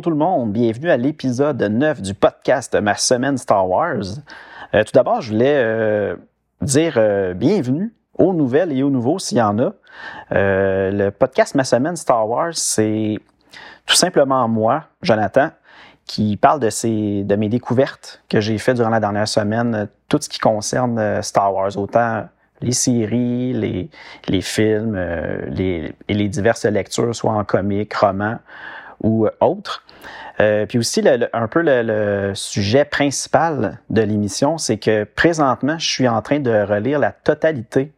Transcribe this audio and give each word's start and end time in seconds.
Bonjour 0.00 0.14
tout 0.14 0.18
le 0.18 0.24
monde, 0.24 0.52
bienvenue 0.52 0.88
à 0.88 0.96
l'épisode 0.96 1.60
9 1.60 2.00
du 2.00 2.14
podcast 2.14 2.74
Ma 2.74 2.94
semaine 2.94 3.36
Star 3.36 3.68
Wars. 3.68 4.00
Euh, 4.72 4.82
tout 4.82 4.92
d'abord, 4.94 5.20
je 5.20 5.32
voulais 5.32 5.56
euh, 5.56 6.16
dire 6.62 6.94
euh, 6.96 7.34
bienvenue 7.34 7.92
aux 8.16 8.32
nouvelles 8.32 8.72
et 8.72 8.82
aux 8.82 8.88
nouveaux 8.88 9.18
s'il 9.18 9.36
y 9.36 9.42
en 9.42 9.58
a. 9.58 9.74
le 10.30 11.10
podcast 11.10 11.54
Ma 11.54 11.64
semaine 11.64 11.96
Star 11.96 12.26
Wars, 12.26 12.54
c'est 12.54 13.18
tout 13.84 13.94
simplement 13.94 14.48
moi, 14.48 14.84
Jonathan, 15.02 15.50
qui 16.06 16.38
parle 16.38 16.60
de, 16.60 17.22
de 17.22 17.36
mes 17.36 17.50
découvertes 17.50 18.22
que 18.30 18.40
j'ai 18.40 18.56
faites 18.56 18.76
durant 18.76 18.88
la 18.88 19.00
dernière 19.00 19.28
semaine, 19.28 19.86
tout 20.08 20.18
ce 20.18 20.30
qui 20.30 20.38
concerne 20.38 21.20
Star 21.20 21.52
Wars, 21.52 21.76
autant 21.76 22.24
les 22.62 22.72
séries, 22.72 23.52
les, 23.52 24.40
films, 24.40 24.96
les, 25.48 25.94
et 26.08 26.14
les 26.14 26.28
diverses 26.30 26.64
lectures, 26.64 27.14
soit 27.14 27.32
en 27.32 27.44
comics, 27.44 27.92
romans 27.92 28.38
ou 29.02 29.28
autres. 29.40 29.84
Euh, 30.40 30.66
puis 30.66 30.78
aussi, 30.78 31.02
un 31.32 31.48
peu 31.48 31.62
le, 31.62 32.32
sujet 32.34 32.84
principal 32.84 33.78
de 33.90 34.02
l'émission, 34.02 34.58
c'est 34.58 34.78
que 34.78 35.04
présentement, 35.04 35.78
je 35.78 35.88
suis 35.88 36.08
en 36.08 36.22
train 36.22 36.40
de 36.40 36.50
relire 36.50 36.98
la 36.98 37.12
totalité 37.12 37.92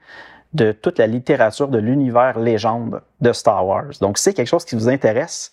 de 0.52 0.72
toute 0.72 0.98
la 0.98 1.06
littérature 1.06 1.68
de 1.68 1.78
l'univers 1.78 2.38
légende 2.38 3.00
de 3.20 3.32
Star 3.32 3.66
Wars. 3.66 3.92
Donc, 4.00 4.18
si 4.18 4.24
c'est 4.24 4.34
quelque 4.34 4.48
chose 4.48 4.64
qui 4.64 4.74
vous 4.74 4.88
intéresse, 4.88 5.52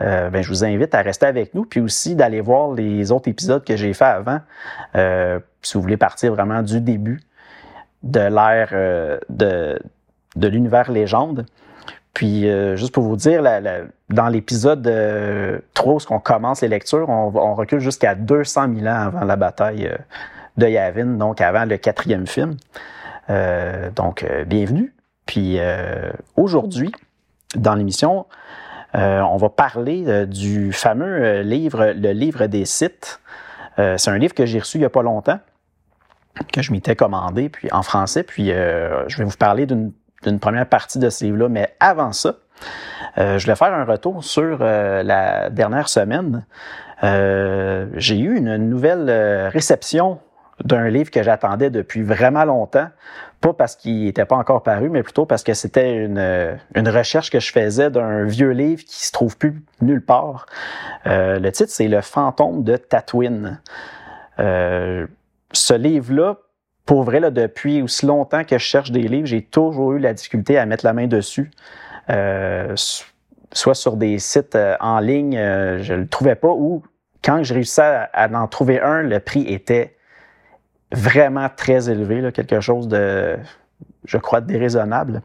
euh, 0.00 0.30
ben, 0.30 0.42
je 0.42 0.48
vous 0.48 0.64
invite 0.64 0.94
à 0.94 1.02
rester 1.02 1.26
avec 1.26 1.54
nous, 1.54 1.64
puis 1.64 1.80
aussi 1.80 2.14
d'aller 2.14 2.40
voir 2.40 2.72
les 2.72 3.10
autres 3.10 3.28
épisodes 3.28 3.64
que 3.64 3.76
j'ai 3.76 3.92
fait 3.94 4.04
avant, 4.04 4.40
euh, 4.94 5.40
si 5.62 5.74
vous 5.74 5.82
voulez 5.82 5.96
partir 5.96 6.32
vraiment 6.34 6.62
du 6.62 6.80
début 6.80 7.20
de 8.04 8.20
l'ère 8.20 8.70
euh, 8.72 9.18
de, 9.28 9.78
de 10.36 10.48
l'univers 10.48 10.90
légende. 10.92 11.46
Puis, 12.18 12.48
euh, 12.48 12.74
juste 12.74 12.92
pour 12.92 13.04
vous 13.04 13.14
dire, 13.14 13.44
dans 14.10 14.26
l'épisode 14.26 14.82
3, 15.74 15.94
où 16.10 16.18
commence 16.18 16.62
les 16.62 16.68
lectures, 16.68 17.08
on, 17.08 17.54
recule 17.54 17.78
jusqu'à 17.78 18.16
200 18.16 18.74
000 18.74 18.88
ans 18.88 19.06
avant 19.06 19.24
la 19.24 19.36
bataille 19.36 19.86
euh, 19.86 19.96
de 20.56 20.66
Yavin, 20.66 21.16
donc 21.16 21.40
avant 21.40 21.64
le 21.64 21.76
quatrième 21.76 22.26
film. 22.26 22.56
Euh, 23.30 23.90
donc, 23.92 24.26
bienvenue. 24.48 24.92
Puis, 25.26 25.60
aujourd'hui, 26.34 26.90
dans 27.54 27.76
l'émission, 27.76 28.26
on 28.94 29.36
va 29.36 29.48
parler 29.48 30.26
du 30.26 30.72
fameux 30.72 31.42
livre, 31.42 31.92
le 31.94 32.10
livre 32.10 32.46
des 32.46 32.64
sites. 32.64 33.20
C'est 33.76 34.08
un 34.08 34.18
livre 34.18 34.34
que 34.34 34.44
j'ai 34.44 34.58
reçu 34.58 34.78
il 34.78 34.80
n'y 34.80 34.86
a 34.86 34.90
pas 34.90 35.02
longtemps, 35.02 35.38
que 36.52 36.62
je 36.62 36.72
m'étais 36.72 36.96
commandé, 36.96 37.48
puis 37.48 37.68
en 37.70 37.84
français. 37.84 38.24
Puis, 38.24 38.48
je 38.48 39.18
vais 39.18 39.24
vous 39.24 39.36
parler 39.36 39.66
d'une 39.66 39.92
d'une 40.22 40.38
première 40.38 40.66
partie 40.66 40.98
de 40.98 41.10
ce 41.10 41.24
livre-là. 41.24 41.48
Mais 41.48 41.74
avant 41.80 42.12
ça, 42.12 42.34
euh, 43.18 43.38
je 43.38 43.44
voulais 43.44 43.56
faire 43.56 43.72
un 43.72 43.84
retour 43.84 44.22
sur 44.24 44.58
euh, 44.60 45.02
la 45.02 45.50
dernière 45.50 45.88
semaine. 45.88 46.44
Euh, 47.02 47.86
j'ai 47.94 48.18
eu 48.18 48.36
une 48.36 48.56
nouvelle 48.56 49.48
réception 49.48 50.18
d'un 50.64 50.88
livre 50.88 51.10
que 51.10 51.22
j'attendais 51.22 51.70
depuis 51.70 52.02
vraiment 52.02 52.44
longtemps. 52.44 52.88
Pas 53.40 53.52
parce 53.52 53.76
qu'il 53.76 54.04
n'était 54.04 54.24
pas 54.24 54.34
encore 54.34 54.64
paru, 54.64 54.90
mais 54.90 55.04
plutôt 55.04 55.24
parce 55.24 55.44
que 55.44 55.54
c'était 55.54 55.94
une, 55.94 56.58
une 56.74 56.88
recherche 56.88 57.30
que 57.30 57.38
je 57.38 57.52
faisais 57.52 57.88
d'un 57.88 58.24
vieux 58.24 58.50
livre 58.50 58.82
qui 58.82 59.04
se 59.06 59.12
trouve 59.12 59.36
plus 59.36 59.62
nulle 59.80 60.04
part. 60.04 60.46
le 61.04 61.48
titre, 61.50 61.70
c'est 61.70 61.86
Le 61.86 62.00
fantôme 62.00 62.64
de 62.64 62.76
Tatooine. 62.76 63.60
ce 64.38 65.74
livre-là, 65.74 66.38
pour 66.88 67.02
vrai, 67.02 67.20
là, 67.20 67.30
depuis 67.30 67.82
aussi 67.82 68.06
longtemps 68.06 68.44
que 68.44 68.56
je 68.56 68.64
cherche 68.64 68.90
des 68.92 69.02
livres, 69.02 69.26
j'ai 69.26 69.42
toujours 69.42 69.92
eu 69.92 69.98
la 69.98 70.14
difficulté 70.14 70.56
à 70.56 70.64
mettre 70.64 70.86
la 70.86 70.94
main 70.94 71.06
dessus. 71.06 71.50
Euh, 72.08 72.74
soit 73.52 73.74
sur 73.74 73.98
des 73.98 74.18
sites 74.18 74.54
euh, 74.54 74.74
en 74.80 74.98
ligne, 74.98 75.36
euh, 75.36 75.82
je 75.82 75.92
le 75.92 76.08
trouvais 76.08 76.34
pas, 76.34 76.48
ou 76.48 76.82
quand 77.22 77.42
je 77.42 77.52
réussissais 77.52 78.08
à, 78.10 78.30
en 78.32 78.48
trouver 78.48 78.80
un, 78.80 79.02
le 79.02 79.20
prix 79.20 79.42
était 79.42 79.98
vraiment 80.90 81.50
très 81.54 81.90
élevé, 81.90 82.32
quelque 82.32 82.60
chose 82.60 82.88
de, 82.88 83.36
je 84.06 84.16
crois, 84.16 84.40
déraisonnable. 84.40 85.20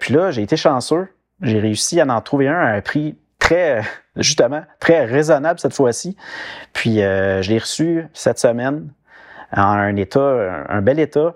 puis 0.00 0.12
là, 0.12 0.32
j'ai 0.32 0.42
été 0.42 0.58
chanceux. 0.58 1.08
J'ai 1.40 1.60
réussi 1.60 1.98
à 1.98 2.06
en 2.06 2.20
trouver 2.20 2.48
un 2.48 2.58
à 2.58 2.72
un 2.72 2.82
prix 2.82 3.16
très, 3.38 3.80
justement, 4.16 4.64
très 4.80 5.06
raisonnable 5.06 5.60
cette 5.60 5.74
fois-ci. 5.74 6.14
Puis 6.74 6.96
je 6.96 7.48
l'ai 7.48 7.58
reçu 7.58 8.06
cette 8.12 8.38
semaine 8.38 8.90
en 9.56 9.62
un 9.62 9.96
état, 9.96 10.64
un, 10.68 10.82
bel 10.82 10.98
état. 10.98 11.34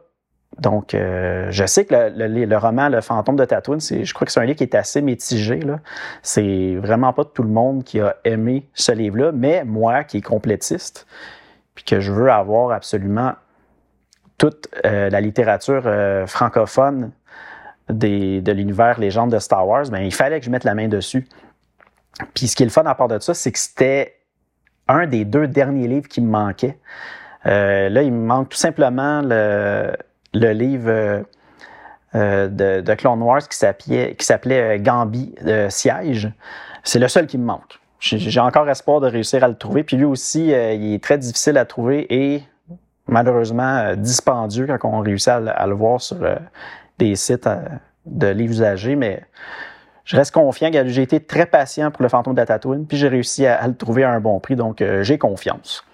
Donc, 0.59 0.93
euh, 0.95 1.47
je 1.51 1.65
sais 1.65 1.87
que 1.87 1.95
le, 1.95 2.57
roman 2.57 2.89
Le 2.89 3.01
fantôme 3.01 3.37
de 3.37 3.45
Tatooine, 3.45 3.81
je 3.81 4.13
crois 4.13 4.27
que 4.27 4.33
c'est 4.33 4.41
un 4.41 4.45
livre 4.45 4.59
qui 4.59 4.65
est 4.65 4.75
assez 4.75 5.01
mitigé. 5.01 5.61
C'est 6.23 6.77
vraiment 6.77 7.13
pas 7.13 7.25
tout 7.25 7.43
le 7.43 7.49
monde 7.49 7.85
qui 7.85 8.01
a 8.01 8.17
aimé 8.25 8.69
ce 8.75 8.93
livre-là, 8.93 9.33
mais 9.33 9.65
moi, 9.65 10.05
qui 10.05 10.19
est 10.19 10.23
complétiste, 10.23 11.07
puis 11.75 11.85
que 11.85 12.01
je 12.01 12.13
veux 12.13 12.31
avoir 12.31 12.73
absolument 12.73 13.33
toute 14.37 14.69
euh, 14.85 15.09
la 15.09 15.21
littérature 15.21 15.85
euh, 15.87 16.27
francophone 16.27 17.13
de 17.89 18.53
l'univers 18.53 18.99
légende 18.99 19.33
de 19.33 19.39
Star 19.39 19.67
Wars, 19.67 19.89
bien, 19.91 20.01
il 20.01 20.15
fallait 20.15 20.39
que 20.39 20.47
je 20.47 20.51
mette 20.51 20.65
la 20.65 20.75
main 20.75 20.89
dessus. 20.89 21.27
Puis 22.35 22.49
ce 22.49 22.57
qui 22.57 22.63
est 22.63 22.67
le 22.67 22.73
fun 22.73 22.85
à 22.85 22.95
part 22.95 23.09
de 23.09 23.19
ça, 23.19 23.35
c'est 23.35 23.53
que 23.53 23.59
c'était 23.59 24.17
un 24.89 25.07
des 25.07 25.25
deux 25.25 25.47
derniers 25.47 25.89
livres 25.89 26.09
qui 26.09 26.21
me 26.21 26.31
manquait. 26.31 26.79
Euh, 27.47 27.89
là, 27.89 28.03
il 28.03 28.13
me 28.13 28.25
manque 28.25 28.51
tout 28.51 28.59
simplement 28.59 29.21
le, 29.23 29.95
livre 30.33 30.91
euh, 30.91 31.23
euh 32.15 32.49
de, 32.49 32.81
de, 32.81 32.95
Clone 32.95 33.23
Wars 33.23 33.47
qui 33.49 33.57
s'appelait, 33.57 34.17
euh, 34.19 34.79
Gambi 34.79 35.35
de 35.43 35.67
Siège. 35.69 36.31
C'est 36.85 36.99
le 36.99 37.09
seul 37.09 37.27
qui 37.27 37.39
me 37.39 37.45
manque. 37.45 37.81
J'ai 38.01 38.41
encore 38.41 38.69
espoir 38.69 39.01
de 39.01 39.07
réussir 39.07 39.45
à 39.45 39.49
le 39.49 39.55
trouver. 39.55 39.85
Puis 39.85 39.97
lui 39.97 40.05
aussi, 40.05 40.49
il 40.49 40.95
est 40.95 41.03
très 41.03 41.19
difficile 41.19 41.57
à 41.57 41.65
trouver 41.65 42.13
et 42.13 42.43
malheureusement 43.07 43.95
dispendieux 43.95 44.67
quand 44.67 44.91
on 44.93 44.99
réussit 44.99 45.29
à, 45.29 45.67
le 45.69 45.75
voir 45.75 46.01
sur 46.01 46.17
des 46.99 47.15
sites 47.15 47.49
de 48.07 48.27
livres 48.27 48.55
usagés. 48.55 48.97
Mais 48.97 49.23
je 50.05 50.17
reste 50.17 50.35
confiant. 50.35 50.69
J'ai 50.73 51.03
été 51.03 51.21
très 51.21 51.47
patient 51.47 51.93
pour 51.93 52.03
le 52.03 52.09
fantôme 52.09 52.35
de 52.35 52.43
Tatooine, 52.43 52.87
puis 52.87 52.97
j'ai 52.97 53.07
réussi 53.07 53.47
à, 53.47 53.65
le 53.69 53.77
trouver 53.77 54.03
à 54.03 54.11
un 54.11 54.19
bon 54.19 54.41
prix, 54.41 54.57
donc 54.57 54.83
j'ai 55.03 55.17
confiance. 55.17 55.85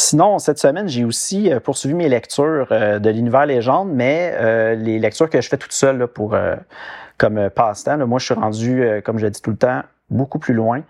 Sinon, 0.00 0.38
cette 0.38 0.60
semaine, 0.60 0.86
j'ai 0.86 1.04
aussi 1.04 1.52
euh, 1.52 1.58
poursuivi 1.58 1.92
mes 1.92 2.08
lectures 2.08 2.68
euh, 2.70 3.00
de 3.00 3.10
l'univers 3.10 3.46
légende, 3.46 3.90
mais 3.92 4.32
euh, 4.36 4.76
les 4.76 4.96
lectures 5.00 5.28
que 5.28 5.40
je 5.40 5.48
fais 5.48 5.56
toute 5.56 5.72
seule 5.72 6.06
pour 6.06 6.36
comme 7.16 7.50
passe-temps. 7.50 8.06
Moi, 8.06 8.20
je 8.20 8.26
suis 8.26 8.34
rendu, 8.34 9.02
comme 9.04 9.18
je 9.18 9.24
le 9.24 9.32
dis 9.32 9.42
tout 9.42 9.50
le 9.50 9.56
temps, 9.56 9.82
beaucoup 10.08 10.38
plus 10.38 10.54
loin. 10.54 10.82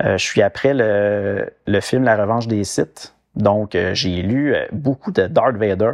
je 0.00 0.16
suis 0.16 0.40
après 0.40 0.72
le, 0.72 1.50
le, 1.66 1.80
film 1.80 2.04
La 2.04 2.16
Revanche 2.16 2.46
des 2.46 2.64
Sith. 2.64 3.14
Donc, 3.34 3.76
j'ai 3.92 4.22
lu 4.22 4.56
beaucoup 4.72 5.12
de 5.12 5.26
Darth 5.26 5.56
Vader. 5.56 5.92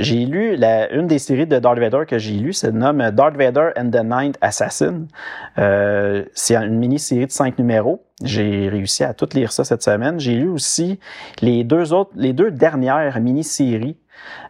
J'ai 0.00 0.24
lu 0.24 0.56
la, 0.56 0.90
une 0.92 1.06
des 1.06 1.18
séries 1.18 1.46
de 1.46 1.58
Darth 1.58 1.78
Vader 1.78 2.04
que 2.06 2.18
j'ai 2.18 2.34
lu, 2.34 2.52
se 2.52 2.66
nomme 2.66 3.10
Darth 3.10 3.36
Vader 3.36 3.70
and 3.76 3.90
the 3.90 4.02
Ninth 4.02 4.36
Assassin. 4.40 5.06
Euh, 5.58 6.24
c'est 6.34 6.56
une 6.56 6.78
mini-série 6.78 7.26
de 7.26 7.30
cinq 7.30 7.58
numéros. 7.58 8.02
J'ai 8.24 8.68
réussi 8.68 9.04
à 9.04 9.14
tout 9.14 9.28
lire 9.34 9.52
ça 9.52 9.64
cette 9.64 9.82
semaine. 9.82 10.18
J'ai 10.18 10.34
lu 10.34 10.48
aussi 10.48 10.98
les 11.42 11.64
deux 11.64 11.92
autres, 11.92 12.10
les 12.14 12.32
deux 12.32 12.50
dernières 12.50 13.20
mini-séries 13.20 13.96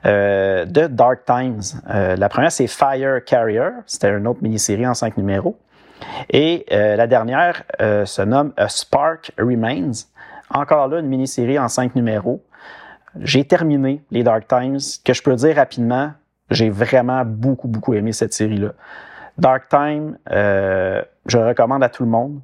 euh, 0.06 0.64
de 0.64 0.86
Dark 0.86 1.24
Times. 1.24 1.60
Euh, 1.88 2.16
la 2.16 2.28
première, 2.28 2.52
c'est 2.52 2.66
Fire 2.66 3.24
Carrier. 3.24 3.68
C'était 3.86 4.10
une 4.10 4.26
autre 4.26 4.40
mini-série 4.42 4.86
en 4.86 4.94
cinq 4.94 5.16
numéros. 5.16 5.58
Et 6.30 6.64
euh, 6.72 6.96
la 6.96 7.06
dernière 7.06 7.62
euh, 7.80 8.04
se 8.04 8.22
nomme 8.22 8.52
A 8.56 8.68
Spark 8.68 9.32
Remains. 9.38 9.92
Encore 10.52 10.88
là, 10.88 11.00
une 11.00 11.06
mini-série 11.06 11.58
en 11.58 11.68
cinq 11.68 11.94
numéros. 11.94 12.42
J'ai 13.18 13.44
terminé 13.44 14.02
les 14.10 14.22
Dark 14.22 14.46
Times. 14.46 14.78
Que 15.04 15.12
je 15.12 15.22
peux 15.22 15.34
dire 15.34 15.56
rapidement, 15.56 16.12
j'ai 16.50 16.70
vraiment 16.70 17.24
beaucoup, 17.24 17.68
beaucoup 17.68 17.94
aimé 17.94 18.12
cette 18.12 18.32
série-là. 18.32 18.72
Dark 19.38 19.68
Time, 19.68 20.18
euh, 20.30 21.02
je 21.26 21.38
recommande 21.38 21.82
à 21.82 21.88
tout 21.88 22.04
le 22.04 22.10
monde. 22.10 22.40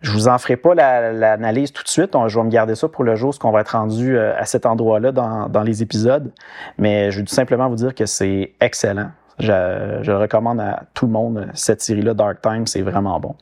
Je 0.00 0.12
vous 0.12 0.28
en 0.28 0.38
ferai 0.38 0.56
pas 0.56 0.74
l'analyse 0.74 1.72
tout 1.72 1.82
de 1.82 1.88
suite. 1.88 2.16
je 2.26 2.38
vais 2.38 2.44
me 2.44 2.50
garder 2.50 2.74
ça 2.74 2.88
pour 2.88 3.04
le 3.04 3.16
jour, 3.16 3.34
ce 3.34 3.38
qu'on 3.38 3.50
va 3.50 3.60
être 3.60 3.76
rendu 3.76 4.16
euh, 4.16 4.34
à 4.38 4.46
cet 4.46 4.64
endroit-là 4.64 5.12
dans, 5.12 5.48
dans, 5.48 5.62
les 5.62 5.82
épisodes. 5.82 6.32
Mais 6.78 7.10
je 7.10 7.20
veux 7.20 7.26
simplement 7.26 7.68
vous 7.68 7.76
dire 7.76 7.94
que 7.94 8.06
c'est 8.06 8.54
excellent. 8.60 9.10
Je, 9.38 9.98
je 10.02 10.12
recommande 10.12 10.60
à 10.60 10.84
tout 10.94 11.06
le 11.06 11.12
monde 11.12 11.48
cette 11.52 11.82
série-là, 11.82 12.14
Dark 12.14 12.40
Time, 12.40 12.66
c'est 12.66 12.80
vraiment 12.80 13.20
bon. 13.20 13.34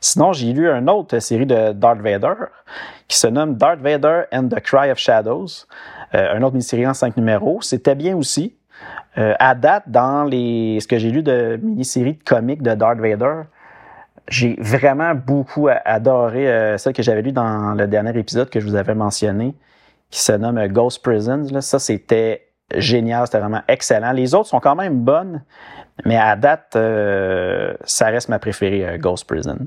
Sinon, 0.00 0.32
j'ai 0.32 0.52
lu 0.52 0.68
une 0.68 0.88
autre 0.90 1.18
série 1.18 1.46
de 1.46 1.72
Darth 1.72 2.00
Vader 2.00 2.34
qui 3.08 3.16
se 3.16 3.26
nomme 3.26 3.56
Darth 3.56 3.80
Vader 3.80 4.22
and 4.32 4.48
the 4.48 4.60
Cry 4.60 4.90
of 4.90 4.98
Shadows, 4.98 5.66
euh, 6.14 6.34
un 6.34 6.42
autre 6.42 6.52
mini-série 6.52 6.86
en 6.86 6.94
cinq 6.94 7.16
numéros. 7.16 7.62
C'était 7.62 7.94
bien 7.94 8.16
aussi. 8.16 8.56
Euh, 9.18 9.34
à 9.38 9.54
date, 9.54 9.84
dans 9.86 10.24
les, 10.24 10.78
ce 10.80 10.86
que 10.86 10.98
j'ai 10.98 11.10
lu 11.10 11.22
de 11.22 11.58
mini-séries 11.62 12.14
de 12.14 12.22
comics 12.22 12.62
de 12.62 12.74
Darth 12.74 12.98
Vader, 12.98 13.42
j'ai 14.28 14.56
vraiment 14.58 15.14
beaucoup 15.14 15.68
adoré 15.84 16.50
euh, 16.50 16.78
celle 16.78 16.92
que 16.92 17.02
j'avais 17.02 17.22
lu 17.22 17.32
dans 17.32 17.74
le 17.74 17.86
dernier 17.86 18.18
épisode 18.18 18.50
que 18.50 18.60
je 18.60 18.66
vous 18.66 18.74
avais 18.74 18.94
mentionné, 18.94 19.54
qui 20.10 20.20
se 20.20 20.32
nomme 20.32 20.66
Ghost 20.68 21.02
Prisons. 21.02 21.60
Ça, 21.60 21.78
c'était 21.78 22.45
génial, 22.74 23.26
c'était 23.26 23.38
vraiment 23.38 23.62
excellent. 23.68 24.12
Les 24.12 24.34
autres 24.34 24.48
sont 24.48 24.60
quand 24.60 24.74
même 24.74 25.00
bonnes, 25.00 25.42
mais 26.04 26.16
à 26.16 26.36
date, 26.36 26.74
euh, 26.76 27.74
ça 27.84 28.06
reste 28.06 28.28
ma 28.28 28.38
préférée, 28.38 28.86
euh, 28.86 28.98
Ghost 28.98 29.26
Prison. 29.26 29.58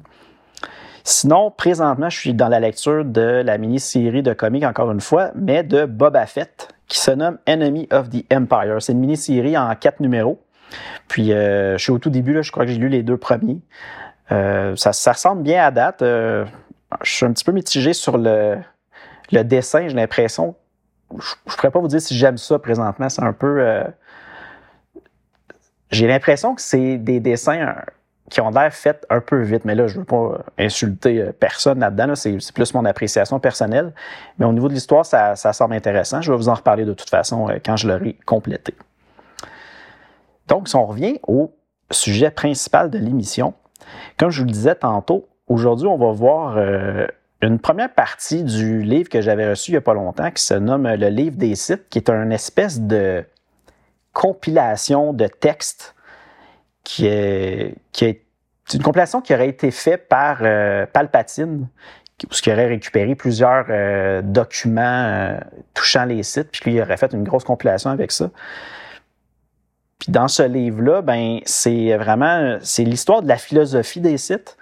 Sinon, 1.03 1.49
présentement, 1.51 2.09
je 2.09 2.17
suis 2.17 2.33
dans 2.33 2.49
la 2.49 2.59
lecture 2.59 3.05
de 3.05 3.41
la 3.43 3.57
mini-série 3.57 4.21
de 4.21 4.33
comics, 4.33 4.63
encore 4.63 4.91
une 4.91 4.99
fois, 4.99 5.31
mais 5.33 5.63
de 5.63 5.85
Boba 5.85 6.25
Fett, 6.25 6.67
qui 6.87 6.99
se 6.99 7.11
nomme 7.11 7.37
Enemy 7.47 7.87
of 7.91 8.09
the 8.09 8.25
Empire. 8.31 8.77
C'est 8.79 8.91
une 8.91 8.99
mini-série 8.99 9.57
en 9.57 9.73
quatre 9.75 10.01
numéros. 10.01 10.39
Puis, 11.07 11.33
euh, 11.33 11.77
je 11.77 11.83
suis 11.83 11.91
au 11.91 11.97
tout 11.97 12.09
début, 12.11 12.33
là, 12.33 12.41
je 12.41 12.51
crois 12.51 12.65
que 12.65 12.71
j'ai 12.71 12.77
lu 12.77 12.89
les 12.89 13.01
deux 13.01 13.17
premiers. 13.17 13.59
ça, 14.29 14.93
ça 14.93 15.11
ressemble 15.13 15.41
bien 15.41 15.63
à 15.63 15.71
date. 15.71 16.01
je 16.01 16.45
suis 17.03 17.25
un 17.25 17.31
petit 17.31 17.45
peu 17.45 17.53
mitigé 17.53 17.93
sur 17.93 18.17
le, 18.17 18.57
le 19.31 19.43
dessin, 19.43 19.87
j'ai 19.87 19.95
l'impression. 19.95 20.55
Je 21.17 21.33
ne 21.45 21.51
pourrais 21.55 21.71
pas 21.71 21.79
vous 21.79 21.87
dire 21.87 22.01
si 22.01 22.15
j'aime 22.15 22.37
ça 22.37 22.59
présentement. 22.59 23.09
C'est 23.09 23.23
un 23.23 23.33
peu 23.33 23.83
j'ai 25.91 26.07
l'impression 26.07 26.55
que 26.55 26.61
c'est 26.61 26.97
des 26.97 27.19
dessins 27.19 27.67
euh, 27.67 27.73
qui 28.29 28.41
ont 28.41 28.51
l'air 28.51 28.71
faits 28.71 29.05
un 29.09 29.21
peu 29.21 29.41
vite, 29.41 29.65
mais 29.65 29.73
là, 29.73 29.87
je 29.87 29.99
veux 29.99 30.05
pas 30.05 30.39
insulter 30.57 31.19
euh, 31.19 31.31
personne 31.31 31.79
là-dedans. 31.79 32.15
C'est 32.15 32.37
plus 32.53 32.73
mon 32.73 32.85
appréciation 32.85 33.39
personnelle. 33.39 33.93
Mais 34.37 34.45
au 34.45 34.53
niveau 34.53 34.67
de 34.67 34.73
l'histoire, 34.73 35.05
ça, 35.05 35.35
semble 35.35 35.73
intéressant. 35.73 36.21
Je 36.21 36.31
vais 36.31 36.37
vous 36.37 36.49
en 36.49 36.53
reparler 36.53 36.85
de 36.85 36.93
toute 36.93 37.09
façon 37.09 37.49
euh, 37.49 37.57
quand 37.63 37.75
je 37.75 37.87
l'aurai 37.87 38.17
complété. 38.25 38.75
Donc, 40.47 40.67
si 40.67 40.75
on 40.75 40.85
revient 40.85 41.19
au 41.27 41.53
sujet 41.91 42.29
principal 42.29 42.89
de 42.89 42.99
l'émission, 42.99 43.53
comme 44.17 44.29
je 44.29 44.41
vous 44.41 44.47
le 44.47 44.51
disais 44.51 44.75
tantôt, 44.75 45.27
aujourd'hui, 45.47 45.87
on 45.87 45.97
va 45.97 46.11
voir 46.11 46.57
une 47.41 47.59
première 47.59 47.93
partie 47.93 48.43
du 48.43 48.81
livre 48.81 49.09
que 49.09 49.21
j'avais 49.21 49.49
reçu 49.49 49.71
il 49.71 49.73
n'y 49.75 49.77
a 49.77 49.81
pas 49.81 49.93
longtemps 49.93 50.29
qui 50.31 50.43
se 50.43 50.53
nomme 50.53 50.87
Le 50.87 51.07
livre 51.07 51.37
des 51.37 51.55
sites, 51.55 51.87
qui 51.89 51.97
est 51.97 52.09
une 52.09 52.31
espèce 52.31 52.81
de 52.81 53.23
compilation 54.13 55.13
de 55.13 55.27
textes 55.27 55.95
qui 56.83 57.07
est, 57.07 57.75
qui 57.91 58.05
est 58.05 58.23
une 58.73 58.81
compilation 58.81 59.21
qui 59.21 59.33
aurait 59.33 59.49
été 59.49 59.71
faite 59.71 60.07
par 60.07 60.39
euh, 60.41 60.85
Palpatine, 60.85 61.67
qui 62.17 62.51
aurait 62.51 62.67
récupéré 62.67 63.15
plusieurs 63.15 63.65
euh, 63.69 64.21
documents 64.21 64.81
euh, 64.81 65.39
touchant 65.73 66.05
les 66.05 66.23
sites, 66.23 66.49
puis 66.51 66.71
lui 66.71 66.81
aurait 66.81 66.97
fait 66.97 67.13
une 67.13 67.23
grosse 67.23 67.45
compilation 67.45 67.89
avec 67.89 68.11
ça. 68.11 68.29
Puis 69.99 70.11
dans 70.11 70.27
ce 70.27 70.43
livre-là, 70.43 71.01
ben 71.01 71.39
c'est 71.45 71.95
vraiment 71.97 72.57
c'est 72.61 72.83
l'histoire 72.83 73.21
de 73.21 73.27
la 73.27 73.37
philosophie 73.37 74.01
des 74.01 74.17
sites. 74.17 74.57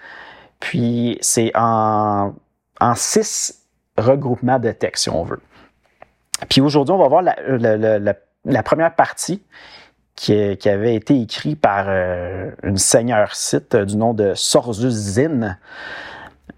Puis 0.59 1.17
c'est 1.21 1.51
en, 1.55 2.33
en 2.79 2.95
six 2.95 3.65
regroupements 3.97 4.59
de 4.59 4.71
textes, 4.71 5.03
si 5.03 5.09
on 5.09 5.23
veut. 5.23 5.41
Puis 6.49 6.61
aujourd'hui, 6.61 6.93
on 6.93 6.99
va 6.99 7.07
voir 7.07 7.23
la, 7.23 8.63
première 8.63 8.95
partie 8.95 9.41
qui, 10.15 10.33
avait 10.69 10.95
été 10.95 11.19
écrite 11.19 11.59
par 11.59 11.85
euh, 11.87 12.51
une 12.63 12.77
seigneur 12.77 13.35
site 13.35 13.75
du 13.75 13.97
nom 13.97 14.13
de 14.13 14.33
Sorzus 14.35 14.91
Zin. 14.91 15.57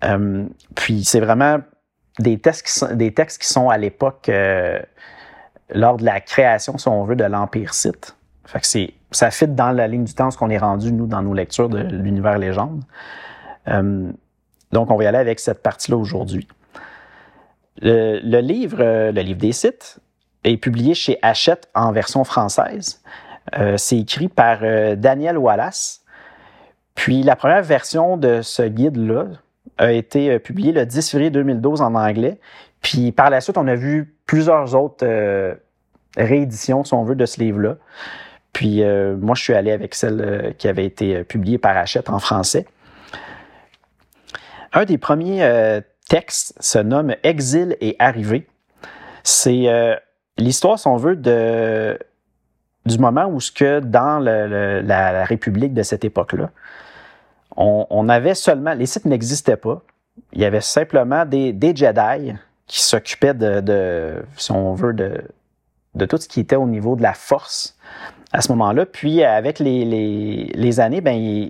Euh, 0.04 0.46
puis 0.76 1.04
c'est 1.04 1.20
vraiment 1.20 1.60
des 2.20 2.40
textes 2.40 2.66
qui 2.66 2.74
sont, 2.74 2.94
des 2.94 3.14
textes 3.14 3.42
qui 3.42 3.48
sont 3.48 3.70
à 3.70 3.78
l'époque 3.78 4.30
euh, 4.30 4.80
lors 5.70 5.98
de 5.98 6.06
la 6.06 6.20
création, 6.20 6.78
si 6.78 6.88
on 6.88 7.04
veut, 7.06 7.16
de 7.16 7.24
l'Empire 7.24 7.74
c'est, 7.74 8.94
ça 9.12 9.32
fit 9.32 9.48
dans 9.48 9.72
la 9.72 9.88
ligne 9.88 10.06
du 10.06 10.14
temps 10.14 10.32
ce 10.32 10.38
qu'on 10.38 10.50
est 10.50 10.58
rendu, 10.58 10.92
nous, 10.92 11.06
dans 11.06 11.22
nos 11.22 11.34
lectures 11.34 11.70
de 11.70 11.80
l'univers 11.80 12.38
légende. 12.38 12.84
Donc, 14.72 14.92
on 14.92 14.98
va 14.98 15.04
y 15.04 15.08
aller 15.08 15.18
avec 15.18 15.40
cette 15.40 15.64
partie-là 15.64 15.98
aujourd'hui. 15.98 16.48
Le, 17.82 18.40
livre, 18.40 18.78
le 18.80 19.22
livre 19.22 19.40
des 19.40 19.52
sites, 19.52 20.00
est 20.44 20.58
publié 20.58 20.94
chez 20.94 21.18
Hachette 21.22 21.68
en 21.74 21.92
version 21.92 22.24
française. 22.24 23.02
Euh, 23.58 23.78
c'est 23.78 23.98
écrit 23.98 24.28
par 24.28 24.60
euh, 24.62 24.96
Daniel 24.96 25.38
Wallace. 25.38 26.02
Puis 26.96 27.24
la 27.24 27.36
première 27.36 27.64
version 27.64 28.18
de 28.18 28.42
ce 28.42 28.64
guide-là 28.64 29.28
a 29.78 29.92
été 29.92 30.32
euh, 30.32 30.40
publiée 30.40 30.72
le 30.72 30.86
10 30.86 31.10
février 31.10 31.30
2012 31.30 31.82
en 31.82 31.96
anglais. 31.96 32.40
Puis 32.82 33.12
par 33.12 33.30
la 33.30 33.42
suite, 33.42 33.58
on 33.58 33.68
a 33.68 33.76
vu 33.76 34.16
plusieurs 34.26 34.76
autres 34.76 35.06
rééditions, 36.16 36.84
si 36.84 36.94
on 36.94 37.04
veut, 37.04 37.16
de 37.16 37.26
ce 37.26 37.42
livre-là. 37.42 37.76
Puis 38.54 38.82
moi, 39.20 39.36
je 39.36 39.44
suis 39.44 39.54
allé 39.54 39.72
avec 39.72 39.96
celle 39.96 40.56
qui 40.58 40.70
avait 40.70 40.86
été 40.86 41.26
publiée 41.26 41.58
par 41.58 41.76
Hachette 41.76 42.10
en 42.10 42.20
français. 42.20 42.66
Un 44.74 44.86
des 44.86 44.98
premiers 44.98 45.82
textes 46.10 46.54
se 46.60 46.80
nomme 46.80 47.16
Exil 47.24 47.76
et 47.82 47.96
arrivée. 48.00 48.48
C'est 49.24 49.68
l'histoire, 50.38 50.80
si 50.80 50.88
on 50.88 50.98
veut, 50.98 51.16
du 51.16 53.00
moment 53.00 53.26
où 53.26 53.40
ce 53.40 53.52
que 53.52 53.80
dans 53.80 54.20
la, 54.20 55.24
République 55.24 55.74
de 55.74 55.84
cette 55.84 56.06
époque-là, 56.06 56.52
on, 57.58 58.10
avait 58.10 58.36
seulement, 58.36 58.74
les 58.74 58.86
sites 58.86 59.06
n'existaient 59.06 59.58
pas. 59.58 59.82
Il 60.34 60.42
y 60.42 60.46
avait 60.46 60.62
simplement 60.62 61.26
des, 61.26 61.56
Jedi 61.76 62.34
qui 62.68 62.82
s'occupaient 62.82 63.34
de, 63.34 64.24
si 64.38 64.52
on 64.52 64.74
veut, 64.74 64.94
de, 64.94 65.24
de 65.96 66.06
tout 66.06 66.18
ce 66.18 66.28
qui 66.28 66.40
était 66.40 66.56
au 66.56 66.68
niveau 66.68 66.96
de 66.96 67.02
la 67.02 67.14
force 67.14 67.78
à 68.32 68.42
ce 68.42 68.50
moment-là. 68.52 68.86
Puis 68.86 69.24
avec 69.24 69.60
les, 69.60 70.80
années, 70.80 71.02
ben, 71.02 71.50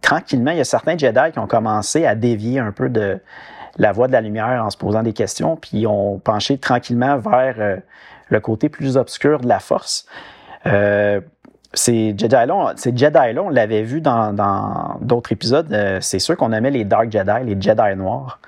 tranquillement, 0.00 0.50
il 0.50 0.58
y 0.58 0.60
a 0.60 0.64
certains 0.64 0.96
Jedi 0.96 1.32
qui 1.32 1.38
ont 1.38 1.46
commencé 1.46 2.06
à 2.06 2.14
dévier 2.14 2.58
un 2.58 2.72
peu 2.72 2.88
de 2.88 3.18
la 3.76 3.92
voie 3.92 4.08
de 4.08 4.12
la 4.12 4.20
lumière 4.20 4.64
en 4.64 4.70
se 4.70 4.76
posant 4.76 5.02
des 5.02 5.12
questions, 5.12 5.56
puis 5.56 5.86
ont 5.86 6.18
penché 6.18 6.58
tranquillement 6.58 7.18
vers 7.18 7.54
euh, 7.58 7.76
le 8.28 8.40
côté 8.40 8.68
plus 8.68 8.96
obscur 8.96 9.40
de 9.40 9.48
la 9.48 9.60
force. 9.60 10.06
Euh, 10.66 11.20
ces 11.74 12.14
Jedi-là, 12.16 13.42
on 13.42 13.48
l'avait 13.50 13.82
vu 13.82 14.00
dans 14.00 14.98
d'autres 15.00 15.32
épisodes, 15.32 15.72
euh, 15.72 15.98
c'est 16.00 16.18
sûr 16.18 16.36
qu'on 16.36 16.52
aimait 16.52 16.70
les 16.70 16.84
Dark 16.84 17.10
Jedi, 17.10 17.44
les 17.44 17.60
Jedi 17.60 17.96
noirs. 17.96 18.40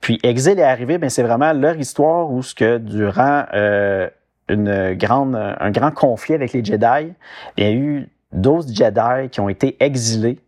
Puis 0.00 0.18
Exil 0.22 0.58
est 0.58 0.64
arrivé, 0.64 0.98
c'est 1.08 1.22
vraiment 1.22 1.52
leur 1.52 1.76
histoire 1.76 2.30
où 2.30 2.42
ce 2.42 2.54
que 2.54 2.78
durant 2.78 3.44
euh, 3.54 4.08
une 4.48 4.94
grande, 4.94 5.36
un 5.36 5.70
grand 5.70 5.90
conflit 5.90 6.34
avec 6.34 6.52
les 6.52 6.64
Jedi, 6.64 7.12
il 7.56 7.64
y 7.64 7.66
a 7.66 7.72
eu 7.72 8.08
12 8.32 8.74
Jedi 8.74 9.30
qui 9.30 9.40
ont 9.40 9.48
été 9.48 9.76
exilés 9.80 10.38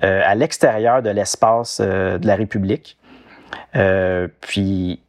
à 0.00 0.34
l'extérieur 0.34 1.02
de 1.02 1.10
l'espace 1.10 1.80
de 1.80 2.26
la 2.26 2.36
République. 2.36 2.98
puis 4.40 5.00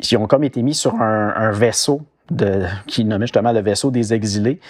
ils 0.00 0.16
ont 0.16 0.26
comme 0.26 0.44
été 0.44 0.62
mis 0.62 0.74
sur 0.74 0.94
un, 0.94 1.34
un 1.36 1.50
vaisseau 1.50 2.02
de, 2.30 2.64
qui 2.86 3.04
nommait 3.04 3.26
justement 3.26 3.52
le 3.52 3.60
vaisseau 3.60 3.90
des 3.90 4.14
exilés. 4.14 4.60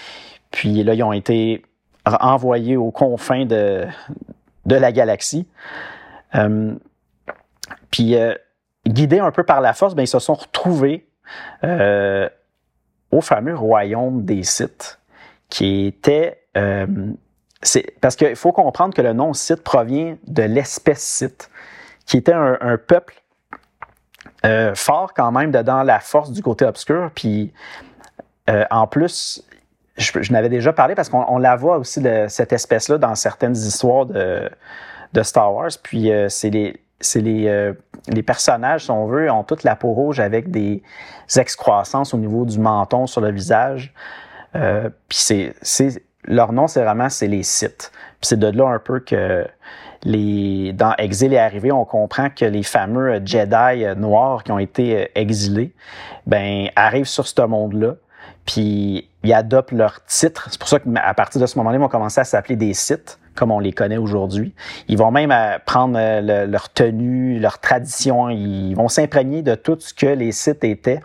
Puis 0.51 0.83
là, 0.83 0.95
ils 0.95 1.03
ont 1.03 1.13
été 1.13 1.65
envoyés 2.05 2.77
aux 2.77 2.91
confins 2.91 3.45
de, 3.45 3.85
de 4.67 4.77
la 4.77 4.93
galaxie. 4.93 5.47
Euh, 6.35 6.75
puis, 7.91 8.17
euh, 8.17 8.35
guidés 8.87 9.21
un 9.21 9.31
peu 9.31 9.43
par 9.43 9.61
la 9.61 9.73
force, 9.73 9.95
bien, 9.95 10.05
ils 10.05 10.09
se 10.09 10.19
sont 10.19 10.35
retrouvés 10.35 11.07
euh, 11.65 12.29
au 13.11 13.21
fameux 13.21 13.55
royaume 13.55 14.25
des 14.25 14.43
Sith, 14.43 14.99
qui 15.49 15.87
était... 15.87 16.43
parce 18.01 18.17
qu'il 18.17 18.37
faut 18.37 18.53
comprendre 18.53 18.95
que 18.95 19.03
le 19.03 19.13
nom 19.13 19.33
Sith 19.33 19.63
provient 19.63 20.17
de 20.27 20.43
l'espèce 20.43 21.03
Sith, 21.03 21.51
qui 22.07 22.17
était 22.17 22.33
un 22.33 22.79
peuple 22.79 23.23
euh, 24.47 24.73
fort 24.77 25.15
quand 25.15 25.33
même 25.33 25.51
dedans 25.51 25.83
la 25.83 25.99
force 25.99 26.31
du 26.31 26.43
côté 26.43 26.65
obscur. 26.65 27.11
Puis 27.15 27.53
euh, 28.49 28.65
en 28.71 28.87
plus, 28.87 29.43
je, 29.97 30.33
n'avais 30.33 30.49
déjà 30.49 30.73
parlé 30.73 30.95
parce 30.95 31.09
qu'on 31.09 31.39
la 31.39 31.57
voit 31.57 31.79
aussi 31.79 32.01
de 32.01 32.27
cette 32.29 32.53
espèce-là 32.53 32.99
dans 32.99 33.17
certaines 33.17 33.57
histoires 33.57 34.07
de, 34.07 34.49
de 35.13 35.23
Star 35.23 35.53
Wars. 35.53 35.71
Puis 35.83 36.13
euh, 36.13 36.29
c'est 36.29 36.51
les 36.51 36.81
c'est 37.01 37.21
les, 37.21 37.73
les 38.09 38.23
personnages, 38.25 38.87
si 38.87 38.91
on 38.91 39.07
veut, 39.07 39.31
ont 39.31 39.45
toute 39.45 39.63
la 39.63 39.77
peau 39.77 39.93
rouge 39.93 40.19
avec 40.19 40.51
des 40.51 40.83
excroissances 41.37 42.13
au 42.13 42.17
niveau 42.17 42.45
du 42.45 42.59
menton 42.59 43.07
sur 43.07 43.21
le 43.21 43.31
visage. 43.31 43.95
puis 44.53 45.19
c'est 45.19 45.55
leur 46.25 46.53
nom, 46.53 46.67
c'est 46.67 46.83
vraiment 46.83 47.09
c'est 47.09 47.29
les 47.29 47.43
Sith. 47.43 47.91
Puis 48.21 48.29
c'est 48.29 48.39
de 48.39 48.49
là 48.49 48.69
un 48.69 48.79
peu 48.79 49.01
que 49.01 49.47
les, 50.05 50.73
dans 50.73 50.95
Exil 50.99 51.33
et 51.33 51.39
Arrivé, 51.39 51.73
on 51.73 51.85
comprend 51.85 52.31
que 52.31 52.45
les 52.45 52.63
fameux 52.63 53.21
Jedi 53.25 53.85
noirs 53.97 54.45
qui 54.45 54.53
ont 54.53 54.59
été 54.59 55.11
exilés, 55.15 55.73
ben 56.27 56.69
arrivent 56.77 57.07
sur 57.07 57.27
ce 57.27 57.43
monde-là. 57.43 57.95
puis 58.45 59.09
ils 59.25 59.33
adoptent 59.33 59.73
leur 59.73 60.05
titre. 60.05 60.49
C'est 60.51 60.59
pour 60.59 60.69
ça 60.69 60.79
qu'à 60.79 61.15
partir 61.15 61.41
de 61.41 61.47
ce 61.47 61.59
moment-là, 61.59 61.77
ils 61.77 61.81
vont 61.81 61.89
commencer 61.89 62.21
à 62.21 62.25
s'appeler 62.25 62.57
des 62.57 62.75
sites, 62.75 63.19
comme 63.35 63.51
on 63.51 63.59
les 63.59 63.73
connaît 63.73 63.97
aujourd'hui. 63.97 64.55
Ils 64.89 64.97
vont 64.97 65.11
même 65.11 65.31
euh, 65.31 65.59
prendre 65.65 65.99
euh, 65.99 66.47
leur 66.47 66.73
tenue, 66.73 67.39
leur 67.39 67.59
tradition. 67.59 68.31
Ils 68.31 68.75
vont 68.75 68.89
s'imprégner 68.89 69.43
de 69.43 69.55
tout 69.55 69.77
ce 69.79 69.93
que 69.93 70.07
les 70.07 70.33
sites 70.33 70.65
étaient 70.65 71.01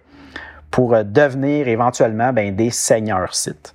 pour 0.72 0.94
euh, 0.94 1.04
devenir 1.04 1.68
éventuellement 1.68 2.34
ben, 2.34 2.56
des 2.56 2.70
seigneurs 2.70 3.34
sites. 3.36 3.74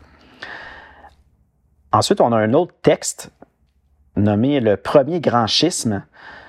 Ensuite, 1.92 2.20
on 2.20 2.32
a 2.32 2.36
un 2.36 2.52
autre 2.52 2.74
texte 2.82 3.30
nommé 4.16 4.60
le 4.60 4.76
premier 4.76 5.20
grand 5.20 5.46
schisme. 5.46 6.04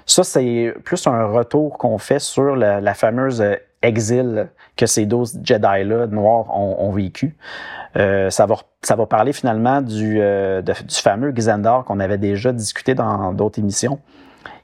Ça, 0.06 0.24
c'est 0.24 0.74
plus 0.84 1.06
un 1.08 1.26
retour 1.26 1.78
qu'on 1.78 1.98
fait 1.98 2.20
sur 2.20 2.56
la, 2.56 2.94
fameuse 2.94 3.44
exil 3.82 4.50
que 4.76 4.86
ces 4.86 5.06
12 5.06 5.40
Jedi-là 5.44 6.08
noirs 6.08 6.50
ont, 6.58 6.92
vécu. 6.92 7.38
Euh, 7.96 8.30
ça, 8.30 8.46
va, 8.46 9.06
parler 9.06 9.34
finalement 9.34 9.82
du, 9.82 10.18
euh, 10.20 10.62
du 10.62 10.96
fameux 10.96 11.32
Xandar 11.32 11.86
qu'on 11.86 12.00
avait 12.00 12.18
déjà 12.18 12.52
discuté 12.52 12.96
dans 12.96 13.34
d'autres 13.34 13.60
émissions, 13.60 14.00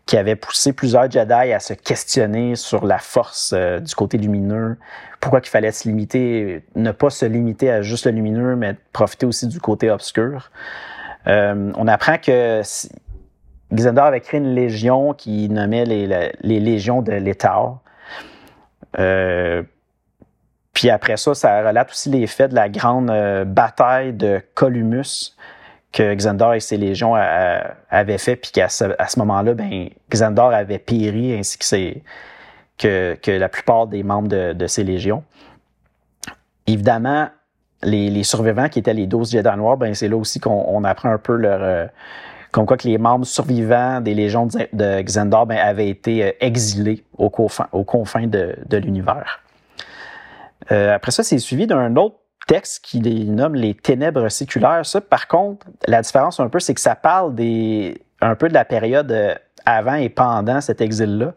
qui 0.06 0.18
avait 0.18 0.36
poussé 0.36 0.74
plusieurs 0.74 1.10
Jedi 1.10 1.34
à 1.34 1.60
se 1.60 1.74
questionner 1.74 2.56
sur 2.56 2.86
la 2.86 3.00
force 3.00 3.54
euh, 3.56 3.80
du 3.80 3.96
côté 3.96 4.18
lumineux, 4.18 4.78
pourquoi 5.20 5.40
il 5.44 5.50
fallait 5.50 5.72
se 5.72 5.88
limiter, 5.88 6.64
ne 6.76 6.92
pas 6.92 7.10
se 7.10 7.26
limiter 7.26 7.72
à 7.72 7.82
juste 7.82 8.06
le 8.06 8.12
lumineux, 8.12 8.56
mais 8.56 8.76
profiter 8.94 9.26
aussi 9.26 9.48
du 9.48 9.60
côté 9.60 9.90
obscur. 9.90 10.52
on 11.26 11.88
apprend 11.88 12.18
que 12.20 12.62
Xandar 13.74 14.06
avait 14.06 14.22
créé 14.22 14.40
une 14.40 14.54
légion 14.54 15.14
qui 15.14 15.50
nommait 15.50 15.86
les, 15.86 16.32
les 16.42 16.60
légions 16.60 17.02
de 17.02 17.14
l'État. 17.14 17.80
Euh, 19.00 19.64
puis 20.74 20.90
après 20.90 21.18
ça, 21.18 21.34
ça 21.34 21.68
relate 21.68 21.90
aussi 21.92 22.10
les 22.10 22.28
faits 22.28 22.52
de 22.52 22.56
la 22.56 22.70
grande 22.70 23.10
euh, 23.10 23.46
bataille 23.46 24.14
de 24.14 24.42
Columus 24.54 25.36
que 25.96 26.14
Xandor 26.14 26.56
et 26.56 26.60
ses 26.60 26.76
légions 26.76 27.16
avaient 27.90 28.18
fait, 28.18 28.36
puis 28.36 28.52
qu'à 28.52 28.68
ce, 28.68 28.84
moment-là, 29.18 29.54
ben, 29.54 29.88
Xandor 30.12 30.54
avait 30.54 30.78
péri, 30.78 31.34
ainsi 31.34 31.58
que, 31.58 32.00
que, 32.78 33.16
que 33.16 33.32
la 33.32 33.48
plupart 33.48 33.88
des 33.88 34.04
membres 34.04 34.28
de, 34.28 34.52
de 34.52 34.68
ses 34.68 34.84
légions. 34.84 35.24
Évidemment, 36.68 37.30
les, 37.82 38.10
les, 38.10 38.24
survivants 38.24 38.68
qui 38.68 38.80
étaient 38.80 38.94
les 38.94 39.08
12 39.08 39.32
Jedi 39.32 39.50
noirs, 39.56 39.78
ben, 39.78 39.96
c'est 39.96 40.10
là 40.10 40.18
aussi 40.18 40.42
qu'on 40.42 40.84
apprend 40.84 41.10
un 41.12 41.18
peu 41.18 41.36
leur... 41.36 41.64
Euh, 41.64 41.86
comme 42.52 42.66
quoi 42.66 42.76
que 42.76 42.88
les 42.88 42.98
membres 42.98 43.26
survivants 43.26 44.02
des 44.02 44.14
légions 44.14 44.48
de 44.48 45.02
Xandor 45.02 45.46
ben, 45.46 45.58
avaient 45.58 45.90
été 45.90 46.26
euh, 46.26 46.32
exilés 46.42 47.06
aux 47.18 47.30
confins, 47.30 47.68
aux 47.72 47.86
confins 47.86 48.28
de, 48.28 48.58
de 48.68 48.78
l'univers. 48.78 49.42
Euh, 50.74 50.94
après 50.94 51.12
ça, 51.12 51.24
c'est 51.24 51.38
suivi 51.38 51.68
d'un 51.68 51.96
autre 51.96 52.18
texte 52.48 52.84
qui 52.84 53.00
les 53.00 53.26
nomme 53.26 53.56
les 53.56 53.74
ténèbres 53.74 54.30
séculaires. 54.30 54.86
Ça, 54.86 55.02
par 55.02 55.28
contre, 55.28 55.68
la 55.88 56.02
différence 56.02 56.40
un 56.40 56.50
peu, 56.50 56.60
c'est 56.60 56.74
que 56.74 56.82
ça 56.82 56.96
parle 56.96 57.36
des, 57.36 58.02
un 58.22 58.36
peu 58.36 58.48
de 58.48 58.54
la 58.54 58.66
période 58.66 59.12
euh, 59.12 59.36
avant 59.66 59.96
et 59.96 60.10
pendant 60.10 60.62
cet 60.62 60.82
exil-là, 60.82 61.34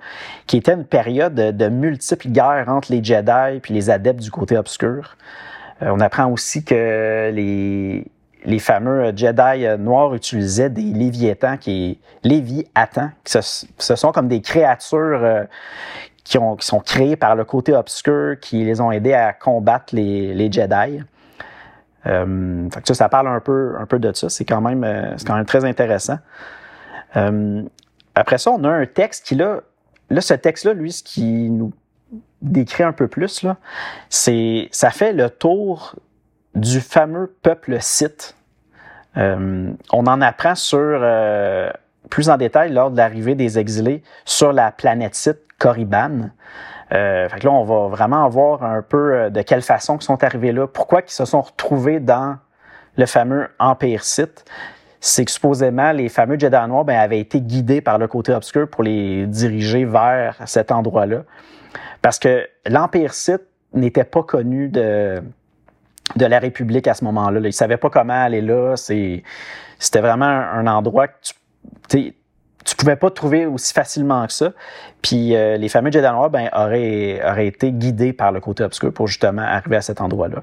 qui 0.46 0.58
était 0.58 0.74
une 0.74 0.84
période 0.84 1.34
de, 1.34 1.68
multiples 1.68 2.28
guerres 2.28 2.68
entre 2.68 2.92
les 2.92 3.02
Jedi 3.02 3.60
puis 3.62 3.72
les 3.72 3.88
adeptes 3.88 4.20
du 4.20 4.30
côté 4.30 4.58
obscur. 4.58 5.16
on 5.80 5.98
apprend 6.00 6.30
aussi 6.30 6.62
que 6.62 7.30
les, 7.32 8.04
les 8.44 8.58
fameux 8.58 9.12
Jedi 9.14 9.66
noirs 9.78 10.14
utilisaient 10.14 10.70
des 10.70 10.82
léviathans, 10.82 11.56
qui 11.56 11.98
léviathans, 12.24 13.10
qui 13.24 13.38
ce, 13.78 13.96
sont 13.96 14.12
comme 14.12 14.28
des 14.28 14.40
créatures 14.40 15.20
euh, 15.22 15.44
qui, 16.28 16.37
ont, 16.37 16.56
qui 16.56 16.66
sont 16.66 16.80
créées 16.80 17.16
par 17.16 17.35
le 17.37 17.44
côté 17.44 17.75
obscur, 17.75 18.38
qui 18.38 18.62
les 18.62 18.82
ont 18.82 18.92
aidés 18.92 19.14
à 19.14 19.32
combattre 19.32 19.94
les, 19.94 20.35
les 20.35 20.52
Jedi. 20.52 21.00
Euh, 22.06 22.68
ça, 22.85 23.08
parle 23.08 23.28
un 23.28 23.40
peu, 23.40 23.76
un 23.78 23.87
peu 23.87 23.99
de 23.99 24.12
ça. 24.12 24.28
C'est 24.28 24.44
quand 24.44 24.61
même, 24.61 24.85
euh, 24.85 25.16
quand 25.26 25.35
même 25.35 25.47
très 25.47 25.64
intéressant. 25.64 26.18
Euh, 27.16 27.62
après 28.14 28.37
ça, 28.37 28.50
on 28.50 28.62
a 28.64 28.68
un 28.68 28.85
texte 28.85 29.25
qui 29.25 29.37
là, 29.37 29.61
là, 30.11 30.20
ce 30.20 30.35
texte-là, 30.35 30.75
lui, 30.75 30.92
ce 30.92 31.02
qui 31.02 31.49
nous 31.49 31.73
décrit 32.42 32.85
un 32.85 32.92
peu 32.92 33.08
plus 33.08 33.47
c'est, 34.11 34.68
ça 34.70 34.90
fait 34.90 35.12
le 35.14 35.30
tour 35.30 35.97
du 36.54 36.80
fameux 36.80 37.35
peuple 37.42 37.78
site. 37.80 38.37
Euh, 39.16 39.73
on 39.92 40.06
en 40.06 40.20
apprend 40.20 40.54
sur 40.54 41.00
plus 42.08 42.30
en 42.30 42.36
détail 42.36 42.72
lors 42.72 42.90
de 42.90 42.96
l'arrivée 42.96 43.34
des 43.34 43.58
exilés 43.58 44.02
sur 44.24 44.52
la 44.52 44.70
planète 44.70 45.14
site 45.14 45.38
Corriban. 45.58 46.30
Euh, 46.92 47.28
fait 47.28 47.40
que 47.40 47.46
là, 47.46 47.52
on 47.52 47.64
va 47.64 47.88
vraiment 47.88 48.28
voir 48.28 48.62
un 48.62 48.82
peu 48.82 49.14
euh, 49.14 49.30
de 49.30 49.42
quelle 49.42 49.62
façon 49.62 49.98
ils 49.98 50.04
sont 50.04 50.22
arrivés 50.24 50.52
là, 50.52 50.66
pourquoi 50.66 51.02
ils 51.06 51.10
se 51.10 51.24
sont 51.24 51.42
retrouvés 51.42 52.00
dans 52.00 52.36
le 52.96 53.06
fameux 53.06 53.48
Empire 53.58 54.04
Sith. 54.04 54.44
C'est 55.00 55.24
que 55.24 55.30
supposément, 55.30 55.92
les 55.92 56.08
fameux 56.08 56.38
Jedi 56.38 56.56
Noirs 56.68 56.84
ben, 56.84 56.98
avaient 56.98 57.20
été 57.20 57.40
guidés 57.40 57.80
par 57.80 57.98
le 57.98 58.08
côté 58.08 58.32
obscur 58.32 58.68
pour 58.68 58.82
les 58.82 59.26
diriger 59.26 59.84
vers 59.84 60.36
cet 60.46 60.72
endroit-là. 60.72 61.22
Parce 62.02 62.18
que 62.18 62.48
l'Empire 62.66 63.14
Sith 63.14 63.42
n'était 63.74 64.04
pas 64.04 64.22
connu 64.22 64.68
de, 64.68 65.22
de 66.16 66.26
la 66.26 66.38
République 66.38 66.86
à 66.86 66.94
ce 66.94 67.04
moment-là. 67.04 67.40
Ils 67.40 67.46
ne 67.46 67.50
savaient 67.50 67.76
pas 67.76 67.90
comment 67.90 68.20
aller 68.24 68.40
là. 68.40 68.74
C'était 68.76 70.00
vraiment 70.00 70.26
un, 70.26 70.66
endroit 70.66 71.08
que 71.08 71.16
tu 71.22 71.34
tu 71.88 72.76
pouvais 72.76 72.96
pas 72.96 73.10
trouver 73.10 73.46
aussi 73.46 73.72
facilement 73.72 74.26
que 74.26 74.32
ça. 74.32 74.52
Puis 75.02 75.34
euh, 75.34 75.56
les 75.56 75.68
fameux 75.68 75.90
Jedi 75.90 76.06
Noirs 76.06 76.30
ben, 76.30 76.48
auraient, 76.54 77.20
auraient 77.24 77.46
été 77.46 77.72
guidés 77.72 78.12
par 78.12 78.32
le 78.32 78.40
côté 78.40 78.64
obscur 78.64 78.92
pour 78.92 79.06
justement 79.06 79.42
arriver 79.42 79.76
à 79.76 79.82
cet 79.82 80.00
endroit-là. 80.00 80.42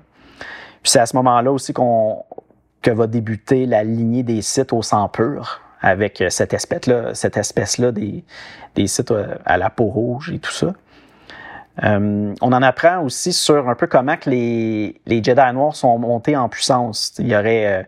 Puis 0.81 0.91
c'est 0.91 0.99
à 0.99 1.05
ce 1.05 1.15
moment-là 1.15 1.51
aussi 1.51 1.73
qu'on 1.73 2.23
que 2.81 2.91
va 2.91 3.07
débuter 3.07 3.65
la 3.65 3.83
lignée 3.83 4.21
des 4.21 4.43
sites 4.43 4.71
au 4.71 4.83
sang 4.83 5.09
pur 5.09 5.61
avec 5.81 6.23
cette 6.29 6.53
espèce-là, 6.53 7.15
cette 7.15 7.35
espèce-là 7.35 7.91
des, 7.91 8.23
des 8.75 8.87
sites 8.87 9.11
euh, 9.11 9.35
à 9.45 9.57
la 9.57 9.69
peau 9.69 9.85
rouge 9.85 10.31
et 10.31 10.39
tout 10.39 10.51
ça. 10.51 10.73
Euh, 11.83 12.33
on 12.41 12.53
en 12.53 12.61
apprend 12.61 13.01
aussi 13.01 13.33
sur 13.33 13.67
un 13.69 13.75
peu 13.75 13.87
comment 13.87 14.15
que 14.17 14.29
les, 14.29 15.01
les 15.05 15.23
Jedi 15.23 15.53
noirs 15.53 15.75
sont 15.75 15.97
montés 15.97 16.37
en 16.37 16.47
puissance. 16.47 17.13
Il 17.19 17.27
y 17.27 17.35
aurait, 17.35 17.65
euh, 17.65 17.83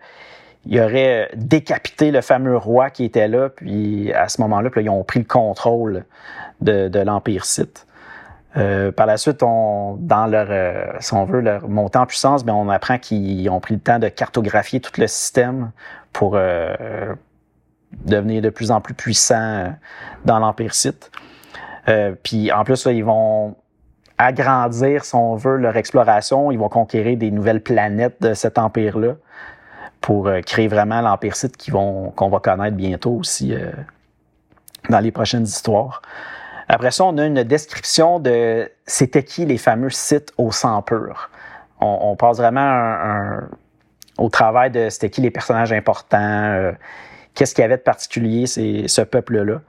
il 0.70 0.80
aurait 0.82 1.30
décapité 1.36 2.12
le 2.12 2.22
fameux 2.22 2.58
roi 2.58 2.90
qui 2.90 3.06
était 3.06 3.28
là, 3.28 3.50
puis 3.50 4.12
à 4.14 4.28
ce 4.28 4.42
moment-là, 4.42 4.70
ils 4.76 4.90
ont 4.90 5.04
pris 5.04 5.20
le 5.20 5.26
contrôle 5.26 6.06
de, 6.62 6.90
de 6.90 7.00
l'Empire 7.00 7.46
Sith. 7.46 7.86
Euh, 8.58 8.92
par 8.92 9.06
la 9.06 9.18
suite, 9.18 9.44
on, 9.44 9.98
dans 10.00 10.26
leur, 10.26 10.48
euh, 10.50 10.86
si 11.00 11.14
on 11.14 11.26
veut, 11.26 11.42
leur 11.42 11.70
montée 11.70 12.00
en 12.00 12.06
puissance, 12.06 12.44
bien, 12.44 12.56
on 12.56 12.70
apprend 12.70 12.98
qu'ils 12.98 13.50
ont 13.50 13.60
pris 13.60 13.76
le 13.76 13.80
temps 13.80 14.00
de 14.00 14.08
cartographier 14.08 14.80
tout 14.80 15.00
le 15.00 15.08
système 15.08 15.72
pour 16.12 16.34
euh, 16.36 17.14
devenir 18.06 18.42
de 18.42 18.50
plus 18.50 18.72
en 18.72 18.82
plus 18.82 18.94
puissants 18.94 19.74
dans 20.26 20.40
l'Empire 20.40 20.74
Sith. 20.74 21.12
puis 22.24 22.52
en 22.52 22.64
plus, 22.64 22.86
là, 22.86 22.92
ils 22.92 23.06
vont 23.06 23.56
agrandir, 24.18 25.06
si 25.06 25.16
on 25.16 25.36
veut, 25.36 25.58
leur 25.58 25.78
exploration. 25.78 26.52
Ils 26.52 26.58
vont 26.58 26.70
conquérir 26.70 27.18
des 27.18 27.32
nouvelles 27.32 27.62
planètes 27.62 28.22
de 28.22 28.34
cet 28.34 28.58
empire-là 28.58 29.16
pour 30.08 30.30
euh, 30.30 30.40
créer 30.40 30.70
vraiment 30.70 31.02
l'empire 31.02 31.36
site 31.36 31.70
qu'on 31.70 32.30
va 32.30 32.40
connaître 32.40 32.78
bientôt 32.78 33.12
aussi 33.12 33.54
euh, 33.54 33.74
dans 34.90 35.02
les 35.02 35.12
prochaines 35.12 35.44
histoires. 35.44 36.02
Après 36.70 36.92
ça, 36.92 37.04
on 37.04 37.18
a 37.18 37.26
une 37.26 37.44
description 37.44 38.18
de 38.22 38.72
c'était 38.86 39.26
qui 39.26 39.46
les 39.46 39.58
fameux 39.58 39.90
sites 39.90 40.32
au 40.38 40.54
sang 40.54 40.82
pur. 40.82 41.30
On, 41.82 42.16
passe 42.16 42.38
vraiment 42.38 43.42
au 44.18 44.30
travail 44.30 44.72
de 44.72 44.88
c'était 44.88 45.10
qui 45.10 45.20
les 45.20 45.30
personnages 45.30 45.74
importants, 45.74 46.54
euh, 46.54 46.72
qu'est-ce 47.36 47.54
qu'il 47.54 47.64
y 47.64 47.66
avait 47.66 47.76
de 47.76 47.82
particulier, 47.82 48.48
ce 48.48 49.02
peuple-là. 49.02 49.60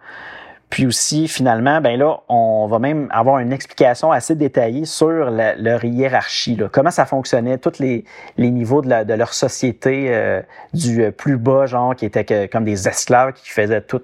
Puis 0.70 0.86
aussi, 0.86 1.28
finalement, 1.28 1.80
ben 1.80 1.98
là, 1.98 2.20
on 2.28 2.66
va 2.66 2.78
même 2.78 3.08
avoir 3.10 3.38
une 3.38 3.52
explication 3.52 4.12
assez 4.12 4.34
détaillée 4.34 4.84
sur 4.84 5.30
leur 5.30 5.84
hiérarchie. 5.84 6.56
Là. 6.56 6.68
Comment 6.70 6.90
ça 6.90 7.06
fonctionnait, 7.06 7.56
tous 7.56 7.78
les, 7.78 8.04
niveaux 8.36 8.82
de, 8.82 8.88
la, 8.88 9.04
leur 9.04 9.32
société, 9.32 10.08
euh, 10.10 10.42
du 10.74 11.10
plus 11.12 11.38
bas, 11.38 11.64
genre, 11.64 11.96
qui 11.96 12.04
étaient 12.04 12.24
que, 12.24 12.46
comme 12.46 12.64
des 12.64 12.86
esclaves 12.86 13.32
qui 13.32 13.48
faisaient 13.48 13.80
tout 13.80 14.02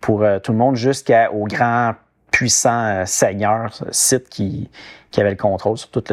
pour 0.00 0.22
euh, 0.22 0.38
tout 0.38 0.52
le 0.52 0.58
monde, 0.58 0.76
jusqu'au 0.76 1.44
grand 1.46 1.94
puissant 2.30 2.84
euh, 2.84 3.04
seigneur, 3.04 3.72
Sith, 3.90 4.28
qui, 4.28 4.70
avait 5.16 5.30
le 5.30 5.36
contrôle 5.36 5.76
sur 5.76 5.90
tout 5.90 6.04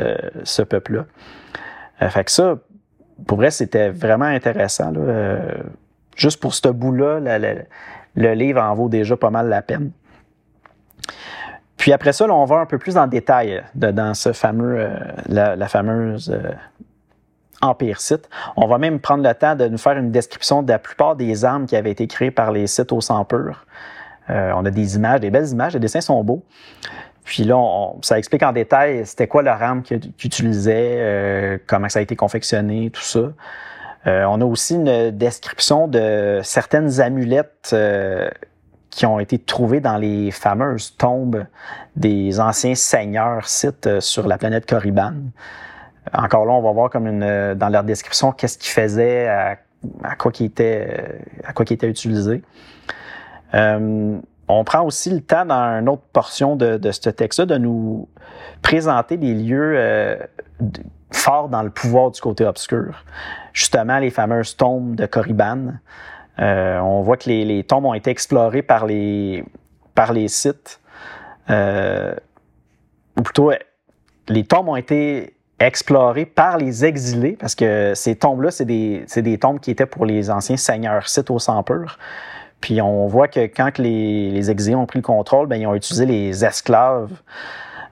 ce 0.44 0.62
peuple-là. 0.64 1.06
fait 2.10 2.24
que 2.24 2.32
ça, 2.32 2.56
pour 3.28 3.38
vrai, 3.38 3.52
c'était 3.52 3.90
vraiment 3.90 4.26
intéressant. 4.26 4.92
Là, 4.92 5.38
juste 6.16 6.42
pour 6.42 6.56
ce 6.56 6.68
bout-là, 6.68 7.20
le 8.18 8.34
livre 8.34 8.62
en 8.62 8.74
vaut 8.74 8.90
déjà 8.90 9.16
pas 9.16 9.30
mal 9.30 9.48
la 9.48 9.62
peine. 9.62 9.92
Puis 11.78 11.94
après 11.94 12.12
ça, 12.12 12.26
on 12.26 12.46
va 12.46 12.58
un 12.58 12.66
peu 12.66 12.80
plus 12.80 12.98
en 12.98 13.08
détail 13.08 13.64
dans 13.76 14.14
ce 14.16 14.34
fameux, 14.34 14.76
euh, 14.80 15.56
la, 15.56 15.68
fameuse 15.68 16.32
euh, 16.32 16.52
Empire 17.62 18.02
Sith. 18.02 18.28
On 18.56 18.68
va 18.68 18.80
même 18.80 19.00
prendre 19.00 19.24
le 19.24 19.34
temps 19.36 19.56
de 19.56 19.68
nous 19.68 19.78
faire 19.78 19.98
une 19.98 20.12
description 20.12 20.64
de 20.64 20.70
la 20.70 20.80
plupart 20.80 21.16
des 21.16 21.46
armes 21.46 21.68
qui 21.68 21.76
avaient 21.76 21.92
été 21.92 22.08
créées 22.08 22.32
par 22.32 22.52
les 22.52 22.66
sites 22.66 22.92
au 22.92 23.00
sang. 23.00 23.26
Euh, 24.30 24.52
on 24.56 24.66
a 24.66 24.72
des 24.72 24.96
images, 24.96 25.20
des 25.20 25.30
belles 25.30 25.50
images, 25.50 25.74
les 25.74 25.80
dessins 25.80 26.02
sont 26.02 26.22
beaux. 26.24 26.44
Puis 27.24 27.44
là, 27.44 27.92
ça 28.02 28.18
explique 28.18 28.42
en 28.42 28.54
détail 28.54 29.06
c'était 29.06 29.28
quoi 29.28 29.44
le 29.44 29.52
RAM 29.52 29.84
qu'ils 29.84 30.14
utilisaient, 30.24 31.62
comment 31.68 31.90
ça 31.90 32.00
a 32.00 32.02
été 32.02 32.16
confectionné, 32.16 32.90
tout 32.90 33.02
ça. 33.02 33.34
On 34.08 34.42
a 34.42 34.46
aussi 34.46 34.76
une 34.76 35.12
description 35.12 35.88
de 35.88 36.40
certaines 36.44 37.02
amulettes 37.02 37.76
qui 38.90 39.06
ont 39.06 39.20
été 39.20 39.38
trouvées 39.38 39.82
dans 39.82 39.98
les 39.98 40.32
fameuses 40.32 40.96
tombes 40.98 41.46
des 41.96 42.40
anciens 42.40 42.74
seigneurs 42.74 43.48
sites 43.48 44.00
sur 44.00 44.28
la 44.28 44.38
planète 44.38 44.66
Corriban. 44.66 45.14
Encore 46.14 46.46
là, 46.46 46.54
on 46.54 46.62
va 46.62 46.72
voir 46.72 46.90
comme 46.90 47.20
dans 47.20 47.70
leur 47.70 47.84
description 47.84 48.32
qu'est-ce 48.32 48.58
qu'ils 48.58 48.72
faisaient, 48.72 49.28
à, 49.28 50.16
quoi 50.18 50.32
qui 50.32 50.46
était, 50.46 51.20
à. 51.44 51.54
Euh, 53.54 54.18
on 54.48 54.64
prend 54.64 54.84
aussi 54.84 55.10
le 55.10 55.22
temps 55.22 55.46
dans 55.46 55.80
une 55.80 55.90
autre 55.90 56.04
portion 56.14 56.56
de, 56.56 56.80
ce 56.92 57.10
texte-là 57.10 57.46
de 57.46 57.58
nous 57.58 58.08
présenter 58.62 59.18
des 59.18 59.34
lieux 59.34 59.74
euh, 59.76 60.18
forts 61.12 61.50
dans 61.50 61.64
le 61.64 61.70
pouvoir 61.70 62.12
du 62.12 62.22
côté 62.22 62.46
obscur. 62.46 63.04
Justement, 63.54 64.00
les 64.00 64.10
fameuses 64.10 64.56
tombes 64.56 64.96
de 64.96 65.06
Corriban. 65.06 65.74
Euh, 66.40 66.80
on 66.80 67.02
voit 67.02 67.18
que 67.18 67.30
les, 67.30 67.64
tombes 67.64 67.86
ont 67.86 67.94
été 67.94 68.12
explorées 68.12 68.62
par 68.62 68.86
les, 68.86 69.44
par 69.96 70.14
les 70.14 70.28
sites. 70.28 70.80
ou 71.50 73.22
plutôt, 73.24 73.52
les 74.28 74.44
tombes 74.44 74.70
ont 74.70 74.76
été 74.76 75.38
explorées 75.60 76.26
par 76.26 76.58
les 76.58 76.86
exilés, 76.86 77.36
parce 77.40 77.56
que 77.56 77.94
ces 77.96 78.16
tombes-là, 78.16 78.52
c'est 78.52 78.66
des, 78.66 79.06
des, 79.16 79.38
tombes 79.38 79.60
qui 79.60 79.72
étaient 79.72 79.86
pour 79.86 80.06
les 80.06 80.30
anciens 80.30 80.58
seigneurs 80.58 81.10
sites 81.10 81.32
au 81.32 81.40
sang. 81.40 81.64
Puis 82.62 82.82
on 82.82 83.08
voit 83.08 83.28
que 83.28 83.42
quand 83.42 83.78
les, 83.78 84.30
les 84.30 84.52
exilés 84.52 84.76
ont 84.76 84.86
pris 84.86 85.00
le 85.00 85.04
contrôle, 85.04 85.48
ben, 85.48 85.60
ils 85.60 85.68
ont 85.68 85.76
utilisé 85.76 86.06
les 86.06 86.46
esclaves 86.46 87.12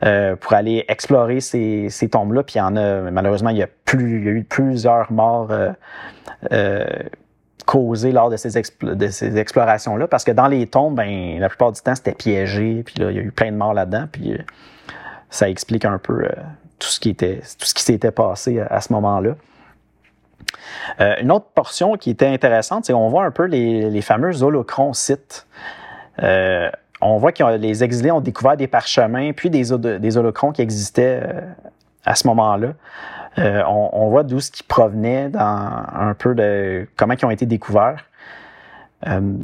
euh, 0.06 0.36
pour 0.36 0.54
aller 0.54 0.86
explorer 0.88 1.40
ces, 1.40 1.90
ces 1.90 2.10
tombes-là. 2.10 2.44
Puis 2.44 2.56
il 2.56 2.60
y 2.60 2.62
en 2.62 2.76
a, 2.76 3.02
malheureusement, 3.12 3.50
il 3.50 3.58
y 3.58 3.64
a, 3.64 3.68
plus, 3.86 4.24
y 4.24 4.28
a 4.28 4.32
eu 4.32 4.44
plusieurs 4.44 5.12
morts 5.12 5.52
euh, 5.52 5.72
euh, 6.52 6.86
causées 7.66 8.12
lors 8.12 8.30
de 8.30 8.38
ces, 8.38 8.62
de 8.82 9.08
ces 9.08 9.38
explorations-là. 9.38 10.08
Parce 10.08 10.24
que 10.24 10.32
dans 10.32 10.48
les 10.48 10.68
tombes, 10.68 10.96
ben, 10.96 11.40
la 11.40 11.50
plupart 11.50 11.72
du 11.72 11.82
temps, 11.82 11.96
c'était 11.96 12.14
piégé. 12.14 12.84
Puis 12.86 12.96
là, 13.00 13.12
il 13.12 13.18
y 13.18 13.20
a 13.20 13.24
eu 13.24 13.32
plein 13.32 13.52
de 13.52 13.58
morts 13.58 13.74
là-dedans. 13.74 14.06
Puis 14.12 14.34
euh, 14.34 14.38
ça 15.30 15.50
explique 15.50 15.86
un 15.86 15.98
peu 15.98 16.28
tout 16.80 16.88
ce 16.88 17.00
qui 17.00 17.10
était, 17.10 17.42
tout 17.60 17.66
ce 17.66 17.74
qui 17.74 17.84
s'était 17.84 18.12
passé 18.12 18.60
à, 18.60 18.82
ce 18.82 18.94
moment-là. 18.94 19.36
Euh, 21.00 21.16
une 21.20 21.32
autre 21.32 21.48
portion 21.54 21.96
qui 21.98 22.10
était 22.10 22.28
intéressante, 22.28 22.86
c'est 22.86 22.94
qu'on 22.94 23.10
voit 23.10 23.26
un 23.26 23.32
peu 23.32 23.46
les, 23.46 23.90
les 23.90 24.02
fameux 24.02 24.44
holocrons 24.44 24.94
sites. 24.94 25.48
Euh, 26.22 26.70
on 27.14 27.18
voit 27.18 27.32
que 27.32 27.44
les 27.58 27.84
exilés 27.84 28.12
ont 28.12 28.22
découvert 28.22 28.58
des 28.58 28.68
parchemins, 28.68 29.32
puis 29.34 29.50
des, 29.50 29.66
des 30.00 30.18
holocrons 30.18 30.52
qui 30.52 30.62
existaient 30.62 31.22
euh, 31.24 31.42
à 32.06 32.16
ce 32.16 32.28
moment-là. 32.28 32.74
On, 33.38 33.90
on, 33.92 34.08
voit 34.08 34.24
d'où 34.24 34.40
ce 34.40 34.50
qui 34.50 34.64
provenait 34.64 35.28
dans 35.28 35.42
un 35.42 36.14
peu 36.18 36.34
de 36.36 36.88
comment 36.96 37.16
ils 37.22 37.26
ont 37.26 37.32
été 37.32 37.46
découverts. 37.46 38.06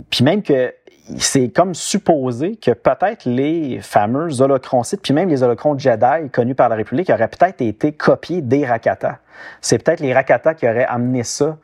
puis 0.09 0.23
même 0.23 0.41
que 0.43 0.73
c'est 1.17 1.49
comme 1.49 1.73
supposé 1.73 2.55
que 2.55 2.71
peut-être 2.71 3.25
les 3.25 3.79
fameux 3.81 4.41
holocronsites, 4.41 5.01
puis 5.01 5.13
même 5.13 5.29
les 5.29 5.43
holocrons 5.43 5.77
Jedi 5.77 6.29
connus 6.31 6.55
par 6.55 6.69
la 6.69 6.75
République, 6.75 7.09
auraient 7.09 7.27
peut-être 7.27 7.61
été 7.61 7.91
copiés 7.91 8.41
des 8.41 8.65
Rakata. 8.65 9.19
C'est 9.61 9.83
peut-être 9.83 9.99
les 9.99 10.13
Rakata 10.13 10.53
qui 10.53 10.67
auraient 10.67 10.85
amené 10.85 11.23
ça, 11.23 11.57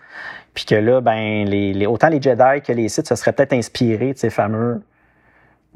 puis 0.54 0.66
que 0.66 0.75
là, 0.75 1.01
ben, 1.01 1.46
les, 1.46 1.86
autant 1.86 2.10
les 2.10 2.22
Jedi 2.22 2.62
que 2.63 2.74
les 2.74 2.89
Sith 2.89 3.08
se 3.08 3.16
seraient 3.16 3.34
peut-être 3.34 3.54
inspirés 3.54 4.13
de 4.13 4.18
ces 4.18 4.30
fameux 4.30 4.82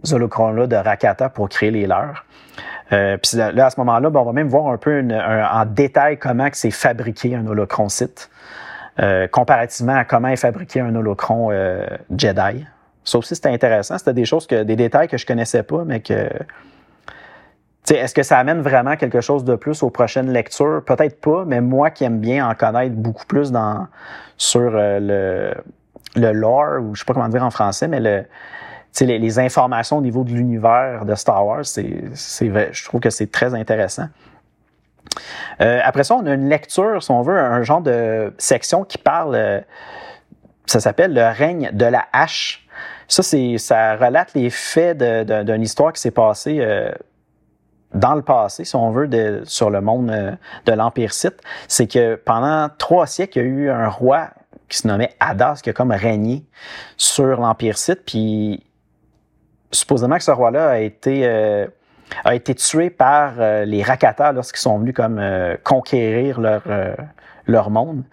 holocrons-là 0.10 0.68
de 0.68 0.76
Rakata 0.76 1.30
pour 1.30 1.50
créer 1.50 1.72
les 1.72 1.88
leurs. 1.88 2.26
Euh, 2.92 3.18
puis 3.18 3.38
là, 3.38 3.66
à 3.66 3.70
ce 3.70 3.80
moment-là, 3.80 4.10
ben, 4.10 4.20
on 4.20 4.26
va 4.26 4.34
même 4.34 4.50
voir 4.50 4.68
un 4.68 4.78
peu 4.78 5.02
en 5.02 5.66
détail 5.66 6.18
comment 6.18 6.48
c'est 6.52 6.72
fabriqué 6.72 7.36
un 7.36 7.48
holocron 7.48 7.88
Sith, 7.90 8.30
euh, 9.00 9.28
comparativement 9.28 9.96
à 9.96 10.04
comment 10.04 10.28
est 10.28 10.36
fabriqué 10.36 10.82
un 10.82 10.94
holocron 10.96 11.50
euh, 11.52 11.86
Jedi. 12.16 12.66
Ça 13.04 13.18
aussi, 13.18 13.36
c'était 13.36 13.50
intéressant. 13.50 13.98
C'était 13.98 14.14
des 14.14 14.26
choses 14.26 14.46
que, 14.46 14.64
des 14.64 14.76
détails 14.76 15.08
que 15.08 15.18
je 15.18 15.26
connaissais 15.26 15.64
pas, 15.64 15.84
mais 15.86 16.02
que. 16.02 16.30
Est-ce 17.90 18.14
que 18.14 18.24
ça 18.24 18.38
amène 18.38 18.62
vraiment 18.62 18.96
quelque 18.96 19.22
chose 19.22 19.44
de 19.44 19.56
plus 19.56 19.82
aux 19.82 19.90
prochaines 19.90 20.32
lectures? 20.32 20.84
Peut-être 20.86 21.20
pas, 21.20 21.46
mais 21.46 21.62
moi 21.62 21.90
qui 21.90 22.04
aime 22.04 22.20
bien 22.20 22.48
en 22.48 22.54
connaître 22.54 22.96
beaucoup 22.96 23.26
plus 23.26 23.52
dans, 23.52 23.88
sur 24.38 24.72
euh, 24.76 25.00
le, 26.16 26.22
le 26.22 26.32
lore, 26.32 26.82
ou 26.82 26.94
je 26.94 27.00
sais 27.00 27.06
pas 27.06 27.14
comment 27.14 27.28
dire 27.28 27.44
en 27.44 27.50
français, 27.50 27.88
mais 27.88 28.00
le, 28.00 28.24
les, 29.00 29.20
les 29.20 29.40
informations 29.40 29.98
au 29.98 30.02
niveau 30.02 30.24
de 30.24 30.32
l'univers 30.32 31.06
de 31.06 31.16
Star 31.16 31.46
Wars, 31.46 31.66
c'est, 31.66 32.04
je 32.14 32.86
trouve 32.86 33.00
que 33.00 33.10
c'est 33.10 33.32
très 33.32 33.54
intéressant. 33.54 34.08
Euh, 35.62 35.80
après 35.84 36.04
ça, 36.04 36.16
on 36.16 36.26
a 36.26 36.34
une 36.34 36.50
lecture, 36.50 37.02
si 37.02 37.12
on 37.12 37.22
veut, 37.22 37.38
un 37.38 37.64
genre 37.64 37.82
de 37.82 38.34
section 38.38 38.84
qui 38.84 38.98
parle, 38.98 39.36
euh, 39.36 39.60
ça 40.66 40.80
s'appelle 40.80 41.14
le 41.14 41.28
règne 41.28 41.70
de 41.74 41.86
la 41.86 42.06
hache. 42.14 42.68
Ça, 43.08 43.24
ça 43.24 43.96
relate 43.98 44.34
les 44.36 44.50
faits 44.50 44.98
d'une 44.98 45.62
histoire 45.62 45.92
qui 45.92 46.00
s'est 46.00 46.12
passée 46.12 46.60
euh, 46.62 46.92
dans 47.94 48.16
le 48.16 48.22
passé, 48.22 48.64
si 48.64 48.76
on 48.76 48.90
veut, 48.92 49.08
de, 49.08 49.42
sur 49.44 49.70
le 49.70 49.82
monde 49.82 50.10
euh, 50.12 50.32
de 50.66 50.72
l'Empire 50.72 51.14
Sith. 51.14 51.42
C'est 51.68 51.88
que 51.88 52.16
pendant 52.16 52.70
trois 52.78 53.08
siècles, 53.08 53.40
il 53.40 53.42
y 53.42 53.46
a 53.46 53.50
eu 53.50 53.70
un 53.70 53.90
roi 53.90 54.30
qui 54.70 54.78
se 54.78 54.88
nommait 54.88 55.14
Hadas, 55.20 55.60
qui 55.62 55.70
a 55.70 55.74
comme 55.74 55.92
régné 55.92 56.46
sur 56.96 57.42
l'Empire 57.42 57.78
Sith. 57.78 58.04
Puis, 58.06 58.66
supposément 59.72 60.18
que 60.18 60.24
ce 60.24 60.32
roi-là 60.32 60.70
a 60.70 60.80
été... 60.80 61.22
Euh, 61.26 61.68
a 62.26 62.36
été 62.36 62.54
tué 62.56 62.90
par 62.90 63.36
les 63.40 63.84
Rakata 63.84 64.34
lorsqu'ils 64.34 64.60
sont 64.60 64.78
venus 64.80 64.94
comme 64.94 65.22
conquérir 65.64 66.42
leur, 66.42 66.62
leur 67.48 67.70
monde. 67.70 68.04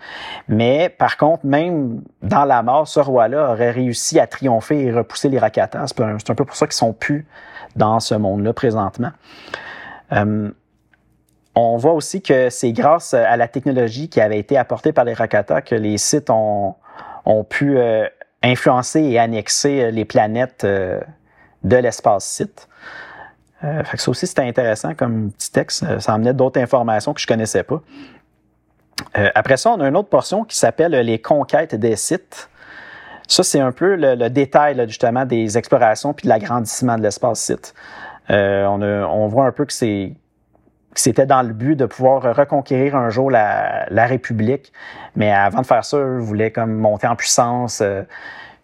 Mais 0.49 0.89
par 0.89 1.17
contre, 1.17 1.47
même 1.47 2.03
dans 2.23 2.45
la 2.45 2.63
mort, 2.63 2.87
ce 2.87 3.01
roi-là 3.01 3.53
aurait 3.53 3.71
réussi 3.71 4.19
à 4.21 4.27
triompher 4.27 4.87
et 4.87 4.93
repousser 4.93 5.29
les 5.29 5.39
Rakata. 5.39 5.87
C'est 5.87 6.01
un, 6.01 6.35
peu 6.35 6.45
pour 6.45 6.57
ça 6.57 6.67
qu'ils 6.67 6.75
sont 6.75 6.93
plus 6.93 7.27
dans 7.77 8.01
ce 8.01 8.15
monde-là 8.15 8.53
présentement. 8.53 9.11
Euh, 10.13 10.51
on 11.55 11.77
voit 11.77 11.93
aussi 11.93 12.23
que 12.23 12.51
c'est 12.51 12.73
grâce 12.73 13.15
à 13.15 13.37
la 13.37 13.49
technologie 13.49 14.09
qui 14.09 14.21
avait 14.21 14.39
été 14.39 14.57
apportée 14.57 14.93
par 14.93 15.05
les 15.05 15.15
Rakata 15.15 15.63
que 15.63 15.75
les 15.75 15.99
sites 15.99 16.31
ont, 16.31 16.75
ont 17.25 17.45
pu 17.45 17.79
euh, 17.79 18.07
influencer 18.43 19.01
et 19.01 19.19
annexer 19.19 19.83
euh, 19.83 19.91
les 19.91 20.05
planètes 20.05 20.67
de 21.65 21.77
l'espace 21.77 22.25
site. 22.25 22.69
fait 23.61 23.97
que 23.97 24.03
ça 24.03 24.11
aussi, 24.11 24.27
c'était 24.27 24.43
intéressant 24.43 24.95
comme 24.95 25.33
petit 25.33 25.51
texte. 25.51 26.01
Ça 26.01 26.15
amenait 26.15 26.35
d'autres 26.35 26.61
informations 26.61 27.15
que 27.15 27.21
je 27.21 27.27
connaissais 27.27 27.63
pas. 27.63 27.83
Euh, 29.17 29.31
après 29.35 29.57
ça, 29.57 29.71
on 29.71 29.81
a 29.81 29.89
une 29.89 29.97
autre 29.97 30.09
portion 30.09 30.45
qui 30.45 30.57
s'appelle 30.57 30.93
les 30.93 31.21
conquêtes 31.21 31.75
des 31.75 31.97
sites. 31.97 32.49
Ça, 33.27 33.43
c'est 33.43 33.61
un 33.61 33.73
peu 33.73 33.97
le, 33.97 34.29
détail 34.31 34.83
justement 34.89 35.25
des 35.25 35.59
explorations 35.59 36.15
puis 36.15 36.25
de 36.25 36.29
l'agrandissement 36.31 36.97
de 36.97 37.03
l'espace 37.03 37.41
site. 37.41 37.75
Euh, 38.31 38.65
on, 38.67 39.27
voit 39.29 39.47
un 39.47 39.53
peu 39.53 39.65
que 39.65 39.73
c'était 39.73 41.27
dans 41.27 41.43
le 41.43 41.53
but 41.53 41.77
de 41.77 41.87
pouvoir 41.87 42.37
reconquérir 42.37 42.97
un 42.97 43.11
jour 43.11 43.31
la, 43.31 43.87
République. 43.91 44.73
Mais 45.15 45.33
avant 45.33 45.61
de 45.61 45.67
faire 45.67 45.85
ça, 45.85 45.99
ils 45.99 46.21
voulaient 46.21 46.51
comme 46.51 46.75
monter 46.75 47.07
en 47.07 47.17
puissance. 47.17 47.83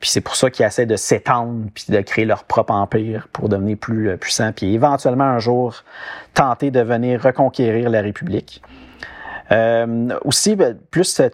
Euh, 0.04 0.10
puis 0.10 0.10
c'est 0.10 0.20
pour 0.20 0.36
ça 0.36 0.50
qu'ils 0.50 0.66
essaient 0.66 0.84
de 0.84 0.96
s'étendre 0.96 1.70
puis 1.72 1.86
de 1.88 2.00
créer 2.02 2.26
leur 2.26 2.44
propre 2.44 2.74
empire 2.74 3.28
pour 3.32 3.48
devenir 3.48 3.78
plus 3.78 4.16
puissant. 4.18 4.52
Puis 4.52 4.74
éventuellement 4.74 5.24
un 5.24 5.38
jour 5.38 5.82
tenter 6.34 6.70
de 6.70 6.80
venir 6.80 7.22
reconquérir 7.22 7.88
la 7.88 8.02
République. 8.02 8.62
Euh, 9.52 10.18
aussi, 10.24 10.56
ben, 10.56 10.76
plus 10.90 11.20
euh, 11.20 11.28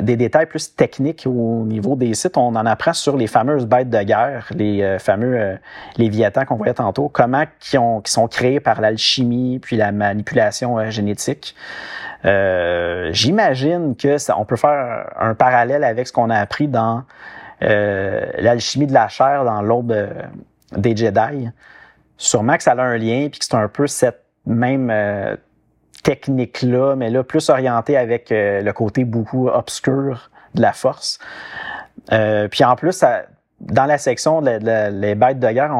des 0.00 0.16
détails 0.16 0.46
plus 0.46 0.74
techniques 0.74 1.24
au 1.26 1.64
niveau 1.64 1.96
des 1.96 2.14
sites, 2.14 2.36
on 2.36 2.54
en 2.54 2.66
apprend 2.66 2.92
sur 2.92 3.16
les 3.16 3.26
fameuses 3.26 3.66
bêtes 3.66 3.90
de 3.90 4.02
guerre, 4.02 4.46
les 4.54 4.82
euh, 4.82 4.98
fameux 4.98 5.58
Léviathans 5.96 6.44
qu'on 6.44 6.56
voyait 6.56 6.74
tantôt, 6.74 7.08
comment 7.08 7.44
qui, 7.58 7.76
ont, 7.76 8.00
qui 8.00 8.12
sont 8.12 8.28
créés 8.28 8.60
par 8.60 8.80
l'alchimie 8.80 9.58
puis 9.58 9.76
la 9.76 9.90
manipulation 9.90 10.90
génétique. 10.90 11.56
J'imagine 12.22 13.96
que 13.96 14.18
ça, 14.18 14.38
on 14.38 14.44
peut 14.44 14.56
faire 14.56 15.10
un 15.18 15.34
parallèle 15.34 15.82
avec 15.82 16.06
ce 16.06 16.12
qu'on 16.12 16.30
a 16.30 16.36
appris 16.36 16.68
dans 16.68 17.02
l'alchimie 17.60 18.86
de 18.86 18.94
la 18.94 19.08
chair 19.08 19.44
dans 19.44 19.62
l'aube 19.62 19.94
des 20.76 20.96
Jedi. 20.96 21.48
Sûrement 22.16 22.56
que 22.56 22.62
ça 22.62 22.72
a 22.72 22.82
un 22.82 22.96
lien 22.96 23.28
puis 23.30 23.38
que 23.38 23.44
c'est 23.44 23.54
un 23.54 23.68
peu 23.68 23.86
cette 23.86 24.24
même 24.46 24.90
technique-là, 26.02 26.96
mais 26.96 27.10
là, 27.10 27.22
plus 27.22 27.48
orienté 27.48 27.96
avec 27.96 28.32
euh, 28.32 28.62
le 28.62 28.72
côté 28.72 29.04
beaucoup 29.04 29.48
obscur 29.48 30.30
de 30.54 30.62
la 30.62 30.72
force. 30.72 31.18
Euh, 32.12 32.48
puis 32.48 32.64
en 32.64 32.76
plus, 32.76 33.04
dans 33.60 33.84
la 33.84 33.98
section 33.98 34.40
les 34.40 35.14
bêtes 35.14 35.38
de 35.38 35.50
guerre, 35.50 35.76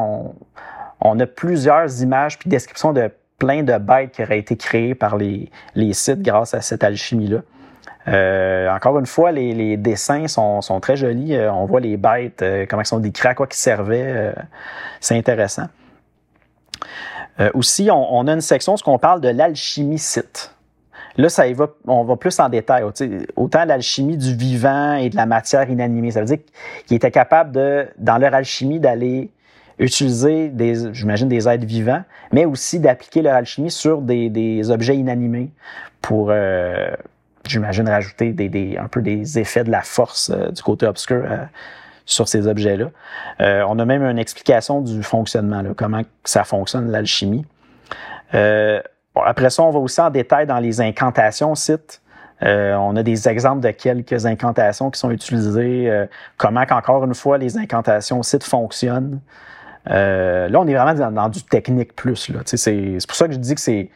on, 1.01 1.19
a 1.19 1.27
plusieurs 1.27 2.03
images 2.03 2.38
puis 2.38 2.51
descriptions 2.51 2.93
de 2.93 3.11
plein 3.38 3.62
de 3.62 3.79
bêtes 3.79 4.12
qui 4.12 4.23
auraient 4.23 4.38
été 4.38 4.57
créées 4.57 4.95
par 4.95 5.16
les 5.16 5.49
sites 5.93 6.21
grâce 6.21 6.53
à 6.53 6.61
cette 6.61 6.85
alchimie-là. 6.85 7.40
Euh, 8.09 8.69
encore 8.71 8.99
une 8.99 9.07
fois, 9.07 9.31
les, 9.33 9.77
dessins 9.77 10.27
sont, 10.27 10.81
très 10.81 10.97
jolis. 10.97 11.37
on 11.38 11.66
voit 11.66 11.81
les 11.81 11.97
bêtes, 11.97 12.45
comment 12.69 12.83
ils 12.83 12.87
sont 12.87 12.99
décrits, 12.99 13.29
à 13.29 13.35
quoi 13.35 13.47
ils 13.51 13.55
servaient. 13.55 14.35
c'est 15.01 15.16
intéressant. 15.16 15.66
Euh, 17.40 17.51
aussi, 17.55 17.88
on, 17.90 18.27
a 18.27 18.33
une 18.33 18.40
section, 18.40 18.77
ce 18.77 18.85
qu'on 18.85 18.99
parle 18.99 19.21
de 19.21 19.29
l'alchimie 19.29 19.99
site. 19.99 20.55
Là, 21.16 21.29
ça 21.29 21.51
va, 21.53 21.69
on 21.87 22.05
va 22.05 22.16
plus 22.16 22.38
en 22.38 22.49
détail. 22.49 22.85
Autant 23.37 23.64
l'alchimie 23.64 24.16
du 24.16 24.35
vivant 24.35 24.95
et 24.95 25.11
de 25.11 25.16
la 25.16 25.27
matière 25.27 25.69
inanimée. 25.69 26.11
Ça 26.11 26.21
veut 26.21 26.27
dire 26.27 26.38
qu'ils 26.87 26.97
étaient 26.97 27.11
capables 27.11 27.53
de, 27.53 27.88
dans 27.99 28.19
leur 28.19 28.35
alchimie, 28.35 28.79
d'aller 28.79 29.31
utiliser 29.79 30.49
des, 30.49 30.93
j'imagine, 30.93 31.29
des 31.29 31.49
êtres 31.49 31.64
vivants, 31.64 32.03
mais 32.33 32.45
aussi 32.45 32.79
d'appliquer 32.79 33.23
leur 33.23 33.35
alchimie 33.35 33.71
sur 33.71 34.03
des, 34.03 34.71
objets 34.71 34.97
inanimés 34.97 35.51
pour, 36.03 36.29
euh, 36.31 36.90
j'imagine, 37.46 37.88
rajouter 37.88 38.35
un 38.79 38.88
peu 38.88 39.03
des 39.03 39.38
effets 39.38 39.64
de 39.64 39.70
la 39.70 39.83
force 39.83 40.31
euh, 40.31 40.50
du 40.50 40.62
côté 40.62 40.87
obscur 40.87 41.22
euh, 41.24 41.38
sur 42.07 42.29
ces 42.29 42.46
objets-là. 42.46 42.87
on 43.68 43.79
a 43.79 43.85
même 43.85 44.03
une 44.03 44.18
explication 44.18 44.81
du 44.81 45.03
fonctionnement, 45.03 45.62
comment 45.76 46.03
ça 46.24 46.42
fonctionne, 46.42 46.90
l'alchimie. 46.90 47.44
après 48.33 49.50
ça, 49.50 49.62
on 49.62 49.70
va 49.70 49.79
aussi 49.79 50.00
en 50.00 50.11
détail 50.11 50.46
dans 50.46 50.59
les 50.59 50.81
incantations 50.81 51.55
site. 51.55 52.03
on 52.42 52.96
a 52.96 53.03
des 53.05 53.29
exemples 53.29 53.61
de 53.61 53.70
quelques 53.70 54.26
incantations 54.26 54.90
qui 54.90 54.98
sont 54.98 55.12
utilisées, 55.12 56.07
comment 56.37 56.66
qu'encore 56.66 57.05
une 57.05 57.14
fois 57.14 57.38
les 57.38 57.57
incantations 57.59 58.24
site 58.24 58.42
fonctionnent. 58.42 59.20
Euh, 59.88 60.48
là, 60.48 60.61
on 60.61 60.66
est 60.66 60.74
vraiment 60.74 61.11
dans, 61.11 61.29
du 61.29 61.42
technique 61.42 61.94
plus. 61.94 62.31
C'est 62.44 63.07
pour 63.07 63.16
ça 63.16 63.26
que 63.26 63.35
je 63.35 63.38
dis 63.38 63.55
que 63.55 63.61
c'est 63.61 63.90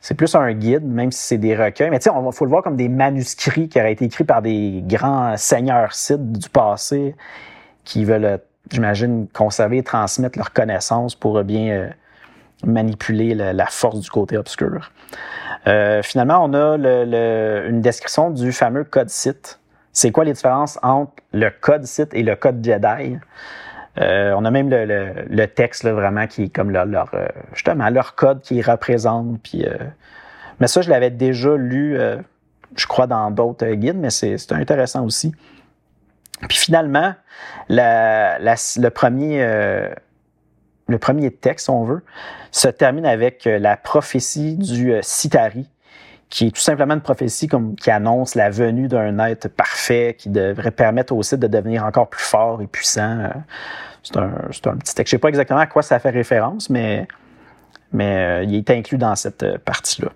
c'est 0.00 0.14
plus 0.14 0.34
un 0.34 0.52
guide, 0.52 0.84
même 0.84 1.10
si 1.10 1.20
c'est 1.20 1.38
des 1.38 1.56
recueils. 1.56 1.90
Mais 1.90 1.98
tu 1.98 2.08
sais, 2.08 2.16
il 2.16 2.32
faut 2.32 2.44
le 2.44 2.50
voir 2.50 2.62
comme 2.62 2.76
des 2.76 2.88
manuscrits 2.88 3.68
qui 3.68 3.80
auraient 3.80 3.92
été 3.92 4.04
écrits 4.04 4.24
par 4.24 4.42
des 4.42 4.82
grands 4.86 5.36
seigneurs 5.36 5.92
sites 5.92 6.32
du 6.32 6.48
passé 6.48 7.16
qui 7.84 8.04
veulent, 8.04 8.40
j'imagine, 8.70 9.26
conserver 9.32 9.78
et 9.78 9.82
transmettre 9.82 10.38
leurs 10.38 10.52
connaissances 10.52 11.14
pour 11.14 11.42
bien 11.42 11.70
euh, 11.70 11.88
manipuler 12.64 13.34
la, 13.34 13.66
force 13.66 14.00
du 14.00 14.10
côté 14.10 14.36
obscur. 14.36 14.92
Euh, 15.66 16.02
finalement, 16.02 16.44
on 16.44 16.54
a 16.54 16.76
une 17.68 17.80
description 17.80 18.30
du 18.30 18.52
fameux 18.52 18.84
code 18.84 19.10
site. 19.10 19.58
C'est 19.92 20.12
quoi 20.12 20.24
les 20.24 20.32
différences 20.32 20.78
entre 20.82 21.12
le 21.32 21.50
code 21.50 21.84
site 21.84 22.14
et 22.14 22.22
le 22.22 22.36
code 22.36 22.64
Jedi? 22.64 23.18
Euh, 24.00 24.32
on 24.36 24.44
a 24.44 24.50
même 24.50 24.68
le, 24.70 25.46
texte 25.46 25.82
là, 25.82 25.92
vraiment 25.92 26.26
qui 26.26 26.44
est 26.44 26.48
comme 26.54 26.70
leur, 26.70 26.86
leur 26.86 27.10
euh, 27.14 27.26
justement 27.52 27.88
leur 27.90 28.14
code 28.14 28.40
qui 28.42 28.62
représente. 28.62 29.40
Puis, 29.42 29.64
euh, 29.64 29.76
mais 30.60 30.68
ça, 30.68 30.82
je 30.82 30.90
l'avais 30.90 31.10
déjà 31.10 31.56
lu, 31.56 31.98
je 32.74 32.86
crois, 32.86 33.06
dans 33.06 33.30
d'autres 33.30 33.66
guides, 33.66 33.96
mais 33.96 34.10
c'est 34.10 34.52
intéressant 34.52 35.04
aussi. 35.04 35.32
Puis 36.48 36.58
finalement, 36.58 37.14
le, 37.68 38.88
premier, 38.88 39.40
le 40.88 40.98
premier 40.98 41.30
texte, 41.30 41.68
on 41.68 41.84
veut, 41.84 42.02
se 42.50 42.66
termine 42.66 43.06
avec 43.06 43.44
la 43.44 43.76
prophétie 43.76 44.56
du 44.56 44.92
Sitari, 45.00 45.68
qui 46.30 46.48
est 46.48 46.50
tout 46.50 46.60
simplement 46.60 46.94
une 46.94 47.00
prophétie 47.00 47.46
comme, 47.46 47.74
qui 47.74 47.90
annonce 47.90 48.34
la 48.34 48.50
venue 48.50 48.88
d'un 48.88 49.18
être 49.20 49.48
parfait 49.48 50.14
qui 50.18 50.28
devrait 50.28 50.70
permettre 50.70 51.14
au 51.14 51.22
site 51.22 51.40
de 51.40 51.46
devenir 51.46 51.84
encore 51.84 52.08
plus 52.08 52.22
fort 52.22 52.60
et 52.60 52.66
puissant. 52.66 53.30
C'est 54.02 54.16
un, 54.16 54.28
petit 54.28 54.94
texte. 54.94 54.96
Je 54.96 55.02
ne 55.02 55.04
sais 55.04 55.18
pas 55.18 55.28
exactement 55.28 55.58
à 55.58 55.66
quoi 55.66 55.82
ça 55.82 55.98
fait 55.98 56.10
référence, 56.10 56.70
mais, 56.70 57.06
mais 57.92 58.42
euh, 58.42 58.44
il 58.44 58.54
est 58.54 58.70
inclus 58.70 58.98
dans 58.98 59.14
cette 59.16 59.42
euh, 59.42 59.58
partie-là. 59.64 60.10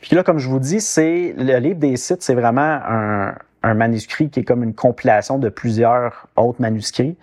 Puis 0.00 0.14
là, 0.14 0.22
comme 0.22 0.38
je 0.38 0.48
vous 0.48 0.60
dis, 0.60 0.80
c'est 0.80 1.34
le 1.36 1.58
livre 1.58 1.78
des 1.78 1.96
sites, 1.96 2.22
c'est 2.22 2.34
vraiment 2.34 2.80
un, 2.84 3.34
manuscrit 3.74 4.30
qui 4.30 4.40
est 4.40 4.44
comme 4.44 4.62
une 4.62 4.74
compilation 4.74 5.40
de 5.40 5.48
plusieurs 5.48 6.28
autres 6.36 6.60
manuscrits. 6.60 7.16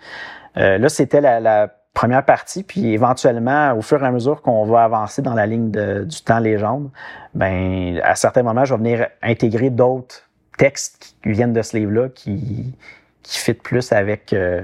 Euh, 0.58 0.76
là, 0.76 0.90
c'était 0.90 1.22
la, 1.22 1.74
première 1.94 2.24
partie, 2.24 2.64
puis 2.64 2.92
éventuellement, 2.92 3.72
au 3.74 3.80
fur 3.80 4.02
et 4.02 4.06
à 4.06 4.10
mesure 4.10 4.42
qu'on 4.42 4.64
va 4.64 4.82
avancer 4.82 5.22
dans 5.22 5.34
la 5.34 5.46
ligne 5.46 5.70
du 5.70 6.20
temps 6.22 6.40
légende, 6.40 6.90
ben 7.34 8.00
à 8.02 8.16
certains 8.16 8.42
moments, 8.42 8.64
je 8.64 8.74
vais 8.74 8.78
venir 8.78 9.06
intégrer 9.22 9.70
d'autres 9.70 10.28
textes 10.58 11.16
qui 11.22 11.30
viennent 11.30 11.52
de 11.52 11.62
ce 11.62 11.76
livre-là 11.76 12.08
qui, 12.08 12.74
qui 13.24 13.38
fit 13.38 13.54
plus 13.54 13.92
avec 13.92 14.32
euh, 14.32 14.62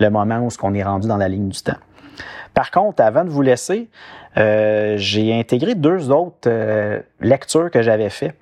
le 0.00 0.08
moment 0.08 0.38
où 0.38 0.48
on 0.62 0.74
est 0.74 0.82
rendu 0.82 1.06
dans 1.06 1.16
la 1.16 1.28
ligne 1.28 1.48
du 1.48 1.62
temps. 1.62 1.78
Par 2.52 2.70
contre, 2.70 3.02
avant 3.02 3.24
de 3.24 3.30
vous 3.30 3.42
laisser, 3.42 3.88
euh, 4.36 4.94
j'ai 4.96 5.38
intégré 5.38 5.74
deux 5.74 6.10
autres 6.10 6.48
euh, 6.48 7.00
lectures 7.20 7.70
que 7.70 7.82
j'avais 7.82 8.10
faites. 8.10 8.36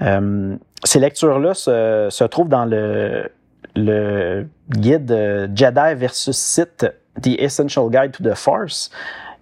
ces 0.00 0.98
lectures-là 0.98 1.54
se, 1.54 2.08
se, 2.10 2.24
trouvent 2.24 2.48
dans 2.48 2.64
le, 2.64 3.30
le 3.76 4.46
guide 4.70 5.50
Jedi 5.54 5.94
versus 5.94 6.36
Sith, 6.36 6.86
The 7.22 7.40
Essential 7.40 7.90
Guide 7.90 8.12
to 8.12 8.22
the 8.22 8.34
Force, 8.34 8.90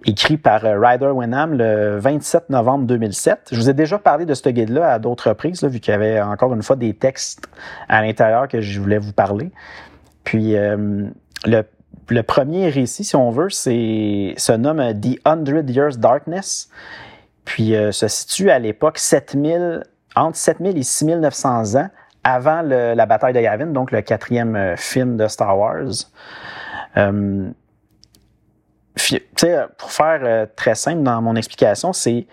écrit 0.06 0.36
par 0.36 0.64
euh, 0.64 0.78
Ryder 0.78 1.10
Wenham 1.10 1.54
le 1.54 1.98
27 1.98 2.50
novembre 2.50 2.86
2007. 2.86 3.48
Je 3.52 3.56
vous 3.56 3.70
ai 3.70 3.74
déjà 3.74 3.98
parlé 3.98 4.26
de 4.26 4.34
ce 4.34 4.48
guide-là 4.48 4.92
à 4.92 4.98
d'autres 4.98 5.30
reprises, 5.30 5.62
vu 5.64 5.80
qu'il 5.80 5.92
y 5.92 5.94
avait 5.94 6.20
encore 6.20 6.52
une 6.54 6.62
fois 6.62 6.76
des 6.76 6.94
textes 6.94 7.46
à 7.88 8.02
l'intérieur 8.02 8.48
que 8.48 8.60
je 8.60 8.80
voulais 8.80 8.98
vous 8.98 9.12
parler. 9.12 9.50
Puis 10.24 10.56
euh, 10.56 11.06
le, 11.44 12.22
premier 12.22 12.68
récit, 12.68 13.04
si 13.04 13.16
on 13.16 13.30
veut, 13.30 13.50
c'est 13.50 14.34
se 14.36 14.52
nomme 14.52 14.80
euh, 14.80 14.92
The 14.92 15.18
Hundred 15.26 15.68
Years 15.70 15.96
Darkness. 15.96 16.68
Puis 17.44 17.74
se 17.90 18.06
situe 18.06 18.50
à 18.50 18.60
l'époque 18.60 18.98
7000, 18.98 19.82
entre 20.14 20.36
7000 20.36 20.78
et 20.78 20.84
6900 20.84 21.74
ans 21.74 21.88
avant 22.22 22.62
la 22.62 23.04
bataille 23.04 23.32
de 23.32 23.40
Yavin, 23.40 23.66
donc 23.66 23.90
le 23.90 24.00
quatrième 24.00 24.76
film 24.76 25.16
de 25.16 25.26
Star 25.26 25.58
Wars 25.58 25.90
pour 29.78 29.90
faire 29.90 30.20
euh, 30.22 30.46
très 30.54 30.74
simple 30.74 31.02
dans 31.02 31.20
mon 31.22 31.36
explication, 31.36 31.92
c'est 31.92 32.26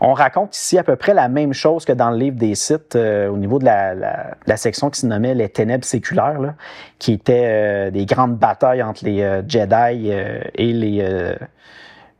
on 0.00 0.14
raconte 0.14 0.56
ici 0.56 0.78
à 0.78 0.84
peu 0.84 0.96
près 0.96 1.12
la 1.12 1.28
même 1.28 1.52
chose 1.52 1.84
que 1.84 1.92
dans 1.92 2.10
le 2.10 2.16
livre 2.16 2.36
des 2.36 2.54
sites 2.54 2.96
euh, 2.96 3.28
au 3.28 3.36
niveau 3.36 3.58
de 3.58 3.64
la, 3.64 4.56
section 4.56 4.90
qui 4.90 5.00
se 5.00 5.06
nommait 5.06 5.34
les 5.34 5.48
ténèbres 5.48 5.84
séculaires, 5.84 6.54
qui 6.98 7.12
étaient 7.12 7.44
euh, 7.44 7.90
des 7.90 8.06
grandes 8.06 8.36
batailles 8.36 8.82
entre 8.82 9.04
les 9.04 9.42
Jedi 9.46 10.10
et 10.54 10.72
les, 10.72 11.36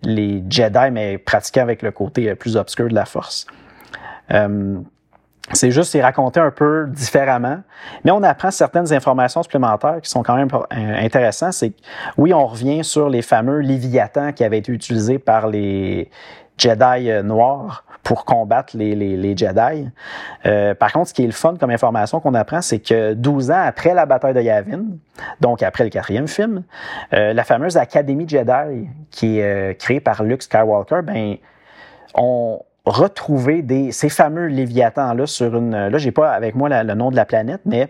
les 0.02 0.44
Jedi, 0.48 0.90
mais 0.90 1.18
pratiqués 1.18 1.61
avec 1.61 1.83
le 1.83 1.92
côté 1.92 2.35
plus 2.35 2.57
obscur 2.57 2.88
de 2.88 2.94
la 2.94 3.05
force. 3.05 3.46
C'est 5.50 5.72
juste, 5.72 5.90
c'est 5.90 6.00
raconté 6.00 6.38
un 6.38 6.52
peu 6.52 6.87
différemment, 6.88 7.59
mais 8.05 8.12
on 8.12 8.22
apprend 8.22 8.50
certaines 8.52 8.92
informations 8.92 9.42
supplémentaires 9.42 10.00
qui 10.00 10.09
sont 10.09 10.22
quand 10.22 10.37
même 10.37 10.48
intéressantes. 10.70 11.52
C'est 11.52 11.72
oui, 12.16 12.33
on 12.33 12.46
revient 12.46 12.85
sur 12.85 13.09
les 13.09 13.22
fameux 13.22 13.59
Léviathans 13.59 14.33
qui 14.33 14.44
avaient 14.44 14.59
été 14.59 14.72
utilisés 14.72 15.18
par 15.18 15.48
les 15.48 16.11
Jedi 16.59 17.11
euh, 17.11 17.22
noirs 17.22 17.85
pour 18.05 18.24
combattre 18.24 18.76
les, 18.76 18.94
les, 18.94 19.37
Jedi. 19.37 19.88
Euh, 20.46 20.74
par 20.74 20.92
contre, 20.92 21.09
ce 21.09 21.14
qui 21.14 21.22
est 21.22 21.26
le 21.26 21.33
fun 21.33 21.57
comme 21.59 21.70
information 21.70 22.20
qu'on 22.20 22.35
apprend, 22.35 22.61
c'est 22.61 22.81
que 22.81 23.14
12 23.14 23.50
ans 23.50 23.62
après 23.64 23.94
la 23.94 24.07
bataille 24.07 24.35
de 24.35 24.40
Yavin, 24.40 24.83
donc 25.40 25.62
après 25.62 25.85
le 25.85 25.90
quatrième 25.90 26.28
film, 26.28 26.64
euh, 27.12 27.33
la 27.33 27.44
fameuse 27.44 27.76
Académie 27.76 28.28
Jedi 28.28 28.88
qui 29.11 29.38
est 29.38 29.78
créée 29.81 30.00
par 30.00 30.22
Luke 30.24 30.42
Skywalker, 30.42 31.00
ben 31.05 31.37
on, 32.14 32.61
retrouver 32.84 33.62
des, 33.62 33.92
ces 33.92 34.08
fameux 34.08 34.46
Léviathans-là 34.46 35.26
sur 35.26 35.56
une. 35.56 35.88
Là, 35.88 35.98
j'ai 35.98 36.12
pas 36.12 36.32
avec 36.32 36.54
moi 36.54 36.68
le 36.82 36.94
nom 36.94 37.10
de 37.10 37.16
la 37.16 37.24
planète, 37.24 37.60
mais 37.64 37.88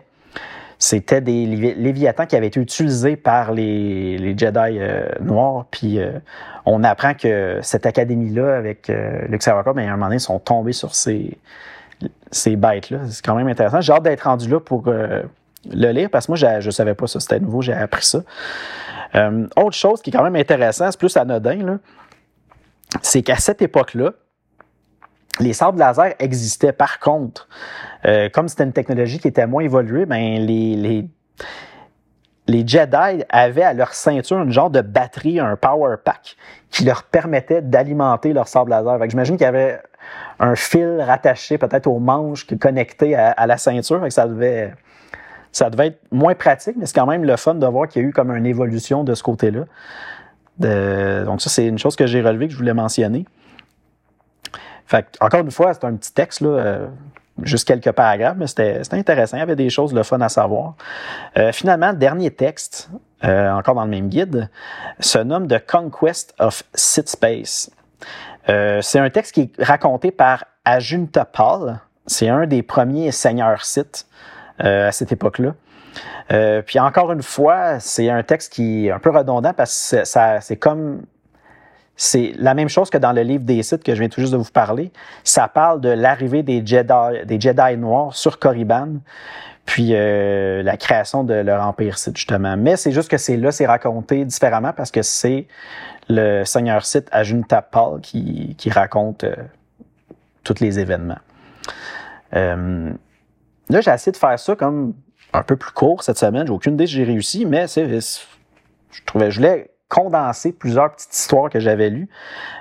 c'était 0.82 1.20
des 1.20 1.46
Léviathans 1.46 2.26
qui 2.26 2.34
avaient 2.34 2.48
été 2.48 2.58
utilisés 2.58 3.14
par 3.14 3.52
les, 3.52 4.18
les 4.18 4.36
Jedi 4.36 4.78
euh, 4.80 5.06
noirs. 5.20 5.66
Puis 5.70 6.00
euh, 6.00 6.10
on 6.66 6.82
apprend 6.82 7.14
que 7.14 7.60
cette 7.62 7.86
académie-là, 7.86 8.56
avec 8.56 8.90
euh, 8.90 9.24
Luke 9.28 9.42
Skywalker, 9.42 9.74
ben, 9.76 9.88
à 9.88 9.92
un 9.92 9.92
moment 9.92 10.06
donné, 10.06 10.16
ils 10.16 10.20
sont 10.20 10.40
tombés 10.40 10.72
sur 10.72 10.92
ces, 10.92 11.38
ces 12.32 12.56
bêtes-là. 12.56 12.98
C'est 13.08 13.24
quand 13.24 13.36
même 13.36 13.46
intéressant. 13.46 13.80
J'ai 13.80 13.92
hâte 13.92 14.02
d'être 14.02 14.22
rendu 14.22 14.48
là 14.48 14.58
pour 14.58 14.86
le 14.88 15.92
lire 15.92 16.10
parce 16.10 16.26
que 16.26 16.32
moi, 16.32 16.36
je 16.36 16.66
ne 16.66 16.72
savais 16.72 16.94
pas 16.94 17.06
ça. 17.06 17.20
C'était 17.20 17.38
nouveau, 17.38 17.62
j'ai 17.62 17.74
appris 17.74 18.04
ça. 18.04 18.18
autre 19.56 19.76
chose 19.76 20.02
qui 20.02 20.10
est 20.10 20.12
quand 20.12 20.24
même 20.24 20.34
intéressant, 20.34 20.90
c'est 20.90 20.98
plus 20.98 21.16
anodin, 21.16 21.78
c'est 23.02 23.22
qu'à 23.22 23.36
cette 23.36 23.62
époque-là, 23.62 24.14
les 25.40 25.52
sabres 25.52 25.78
laser 25.78 26.14
existaient. 26.18 26.72
Par 26.72 26.98
contre, 26.98 27.48
euh, 28.04 28.28
comme 28.28 28.48
c'était 28.48 28.64
une 28.64 28.72
technologie 28.72 29.18
qui 29.18 29.28
était 29.28 29.46
moins 29.46 29.62
évoluée, 29.62 30.06
ben 30.06 30.38
les, 30.40 30.76
les, 30.76 31.08
les 32.48 32.66
Jedi 32.66 33.24
avaient 33.28 33.62
à 33.62 33.72
leur 33.72 33.94
ceinture 33.94 34.42
une 34.42 34.52
genre 34.52 34.70
de 34.70 34.80
batterie, 34.80 35.40
un 35.40 35.56
power 35.56 35.96
pack, 36.04 36.36
qui 36.70 36.84
leur 36.84 37.04
permettait 37.04 37.62
d'alimenter 37.62 38.32
leur 38.32 38.48
sable 38.48 38.70
laser. 38.70 38.98
J'imagine 39.08 39.36
qu'il 39.36 39.44
y 39.44 39.48
avait 39.48 39.80
un 40.38 40.54
fil 40.54 41.00
rattaché 41.00 41.58
peut-être 41.58 41.86
au 41.86 41.98
manche 41.98 42.46
connecté 42.58 43.14
à, 43.14 43.30
à 43.30 43.46
la 43.46 43.56
ceinture. 43.56 44.04
ça 44.10 44.26
devait, 44.26 44.74
ça 45.52 45.70
devait 45.70 45.88
être 45.88 46.00
moins 46.10 46.34
pratique, 46.34 46.76
mais 46.76 46.86
c'est 46.86 46.94
quand 46.94 47.06
même 47.06 47.24
le 47.24 47.36
fun 47.36 47.54
de 47.54 47.66
voir 47.66 47.88
qu'il 47.88 48.02
y 48.02 48.04
a 48.04 48.08
eu 48.08 48.12
comme 48.12 48.34
une 48.34 48.46
évolution 48.46 49.04
de 49.04 49.14
ce 49.14 49.22
côté-là. 49.22 49.64
donc 51.24 51.40
ça, 51.40 51.48
c'est 51.48 51.66
une 51.66 51.78
chose 51.78 51.96
que 51.96 52.06
j'ai 52.06 52.20
relevée, 52.20 52.48
que 52.48 52.52
je 52.52 52.58
voulais 52.58 52.74
mentionner 52.74 53.24
encore 55.20 55.40
une 55.40 55.50
fois, 55.50 55.74
c'est 55.74 55.84
un 55.84 55.94
petit 55.94 56.12
texte. 56.12 56.40
Là, 56.40 56.48
euh, 56.48 56.86
juste 57.42 57.66
quelques 57.66 57.92
paragraphes, 57.92 58.36
mais 58.38 58.46
c'était 58.46 58.82
intéressant. 58.92 59.36
Il 59.36 59.40
y 59.40 59.42
avait 59.42 59.56
des 59.56 59.70
choses, 59.70 59.94
le 59.94 60.02
fun 60.02 60.20
à 60.20 60.28
savoir. 60.28 60.74
Euh, 61.36 61.52
finalement, 61.52 61.90
le 61.90 61.96
dernier 61.96 62.30
texte, 62.30 62.90
euh, 63.24 63.50
encore 63.52 63.74
dans 63.74 63.84
le 63.84 63.90
même 63.90 64.08
guide, 64.08 64.50
se 65.00 65.18
nomme 65.18 65.48
The 65.48 65.64
Conquest 65.66 66.34
of 66.38 66.62
Sith 66.74 67.08
Space. 67.08 67.70
Euh, 68.48 68.80
c'est 68.82 68.98
un 68.98 69.10
texte 69.10 69.34
qui 69.34 69.42
est 69.42 69.62
raconté 69.62 70.10
par 70.10 70.44
Ajuntapal. 70.64 71.80
C'est 72.06 72.28
un 72.28 72.46
des 72.46 72.62
premiers 72.62 73.12
seigneurs 73.12 73.64
Sith 73.64 74.06
à 74.58 74.92
cette 74.92 75.10
époque-là. 75.10 75.54
puis 76.62 76.78
encore 76.78 77.10
une 77.10 77.22
fois, 77.22 77.80
c'est 77.80 78.10
un 78.10 78.22
texte 78.22 78.52
qui 78.52 78.86
est 78.86 78.90
un 78.92 79.00
peu 79.00 79.10
redondant 79.10 79.52
parce 79.52 79.96
que 79.96 80.04
c'est 80.40 80.56
comme 80.56 81.02
c'est 82.04 82.32
la 82.36 82.54
même 82.54 82.68
chose 82.68 82.90
que 82.90 82.98
dans 82.98 83.12
le 83.12 83.22
livre 83.22 83.44
des 83.44 83.62
sites 83.62 83.84
que 83.84 83.94
je 83.94 84.00
viens 84.00 84.08
tout 84.08 84.20
juste 84.20 84.32
de 84.32 84.36
vous 84.36 84.50
parler. 84.50 84.90
Ça 85.22 85.46
parle 85.46 85.80
de 85.80 85.88
l'arrivée 85.88 86.42
des 86.42 86.66
Jedi, 86.66 87.24
des 87.26 87.40
Jedi 87.40 87.76
noirs 87.76 88.12
sur 88.12 88.40
Korriban, 88.40 88.94
puis 89.66 89.90
euh, 89.92 90.64
la 90.64 90.76
création 90.76 91.22
de 91.22 91.34
leur 91.34 91.64
empire 91.64 91.98
Sith, 91.98 92.16
justement. 92.16 92.56
Mais 92.56 92.74
c'est 92.74 92.90
juste 92.90 93.08
que 93.08 93.18
c'est 93.18 93.36
là, 93.36 93.52
c'est 93.52 93.66
raconté 93.66 94.24
différemment 94.24 94.72
parce 94.72 94.90
que 94.90 95.02
c'est 95.02 95.46
le 96.08 96.42
Seigneur 96.44 96.84
Sith 96.84 97.06
Ajuntapal 97.12 98.00
qui, 98.00 98.56
qui 98.58 98.68
raconte 98.68 99.22
euh, 99.22 99.36
tous 100.42 100.58
les 100.58 100.80
événements. 100.80 101.20
Euh, 102.34 102.90
là, 103.70 103.80
j'ai 103.80 103.92
essayé 103.92 104.10
de 104.10 104.16
faire 104.16 104.40
ça 104.40 104.56
comme 104.56 104.94
un 105.32 105.44
peu 105.44 105.54
plus 105.54 105.70
court 105.70 106.02
cette 106.02 106.18
semaine. 106.18 106.48
J'ai 106.48 106.52
aucune 106.52 106.74
idée 106.74 106.88
si 106.88 106.94
j'ai 106.94 107.04
réussi, 107.04 107.46
mais 107.46 107.68
c'est, 107.68 107.86
je 107.86 109.04
trouvais, 109.06 109.30
je 109.30 109.36
voulais 109.36 109.71
condenser 109.92 110.52
plusieurs 110.52 110.90
petites 110.90 111.12
histoires 111.12 111.50
que 111.50 111.60
j'avais 111.60 111.90
lues. 111.90 112.08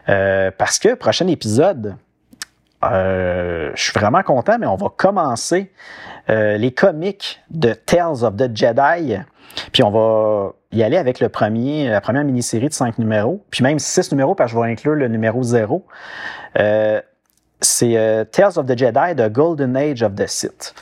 Euh, 0.10 0.52
parce 0.58 0.80
que 0.80 0.96
prochain 0.96 1.28
épisode, 1.28 1.96
euh, 2.84 3.72
je 3.74 3.82
suis 3.82 3.94
vraiment 3.98 4.22
content, 4.22 4.58
mais 4.60 4.68
on 4.68 4.76
va 4.76 4.90
commencer 4.90 5.72
euh, 6.30 6.58
les 6.58 6.74
comics 6.74 7.42
de 7.50 7.74
Tales 7.74 8.26
of 8.26 8.36
the 8.36 8.54
Jedi. 8.54 9.16
Puis 9.72 9.82
on 9.82 9.92
va 9.92 10.52
y 10.74 10.84
aller 10.84 10.98
avec 10.98 11.22
le 11.22 11.30
premier, 11.30 11.88
la 11.88 12.02
première 12.02 12.26
mini-série 12.26 12.68
de 12.68 12.74
cinq 12.74 12.98
numéros, 12.98 13.46
puis 13.50 13.64
même 13.64 13.80
six 13.80 14.12
numéros, 14.12 14.36
parce 14.36 14.52
que 14.52 14.58
je 14.58 14.62
vais 14.62 14.70
inclure 14.70 14.96
le 14.96 15.08
numéro 15.08 15.42
zéro. 15.42 15.86
c'est 17.62 18.28
Tales 18.32 18.58
of 18.58 18.66
the 18.66 18.78
Jedi, 18.78 19.16
The 19.16 19.30
Golden 19.32 19.78
Age 19.78 20.04
of 20.04 20.16
the 20.16 20.28
Sith. 20.28 20.74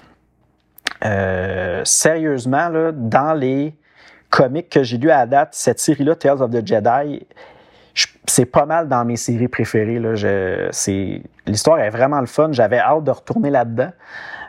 sérieusement, 1.83 2.69
là, 2.69 2.91
dans 2.91 3.33
les 3.33 3.75
comique 4.29 4.69
que 4.69 4.83
j'ai 4.83 4.97
lu 4.97 5.09
à 5.09 5.19
la 5.19 5.25
date, 5.25 5.49
cette 5.53 5.79
série-là, 5.79 6.15
Tales 6.15 6.41
of 6.41 6.51
the 6.51 6.65
Jedi, 6.65 7.25
c'est 8.25 8.45
pas 8.45 8.65
mal 8.65 8.87
dans 8.87 9.03
mes 9.05 9.15
séries 9.15 9.47
préférées. 9.47 9.99
l'histoire 9.99 11.79
est 11.79 11.89
vraiment 11.89 12.19
le 12.19 12.27
fun. 12.27 12.49
J'avais 12.51 12.79
hâte 12.79 13.03
de 13.03 13.11
retourner 13.11 13.49
là-dedans. 13.49 13.91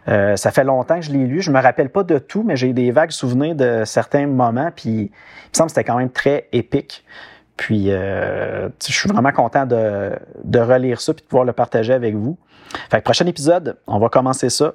Euh, 0.08 0.36
ça 0.36 0.50
fait 0.50 0.64
longtemps 0.64 0.96
que 0.96 1.06
je 1.06 1.12
l'ai 1.12 1.26
lu. 1.26 1.40
Je 1.40 1.50
me 1.50 1.60
rappelle 1.60 1.90
pas 1.90 2.02
de 2.02 2.18
tout, 2.18 2.42
mais 2.42 2.56
j'ai 2.56 2.72
des 2.72 2.90
vagues 2.90 3.10
souvenirs 3.10 3.54
de 3.54 3.84
certains 3.84 4.26
moments. 4.26 4.70
Puis, 4.74 4.90
il 4.90 5.02
me 5.02 5.54
semble 5.54 5.66
que 5.66 5.76
c'était 5.76 5.84
quand 5.84 5.98
même 5.98 6.10
très 6.10 6.48
épique. 6.52 7.04
Puis, 7.56 7.90
euh, 7.90 8.68
je 8.86 8.92
suis 8.92 9.08
vraiment 9.08 9.32
content 9.32 9.66
de, 9.66 10.12
de 10.44 10.58
relire 10.58 11.00
ça 11.00 11.12
puis 11.12 11.22
de 11.22 11.28
pouvoir 11.28 11.44
le 11.44 11.52
partager 11.52 11.92
avec 11.92 12.14
vous. 12.14 12.38
Fait 12.90 12.98
que 12.98 13.04
prochain 13.04 13.26
épisode, 13.26 13.76
on 13.86 13.98
va 13.98 14.08
commencer 14.08 14.48
ça. 14.48 14.74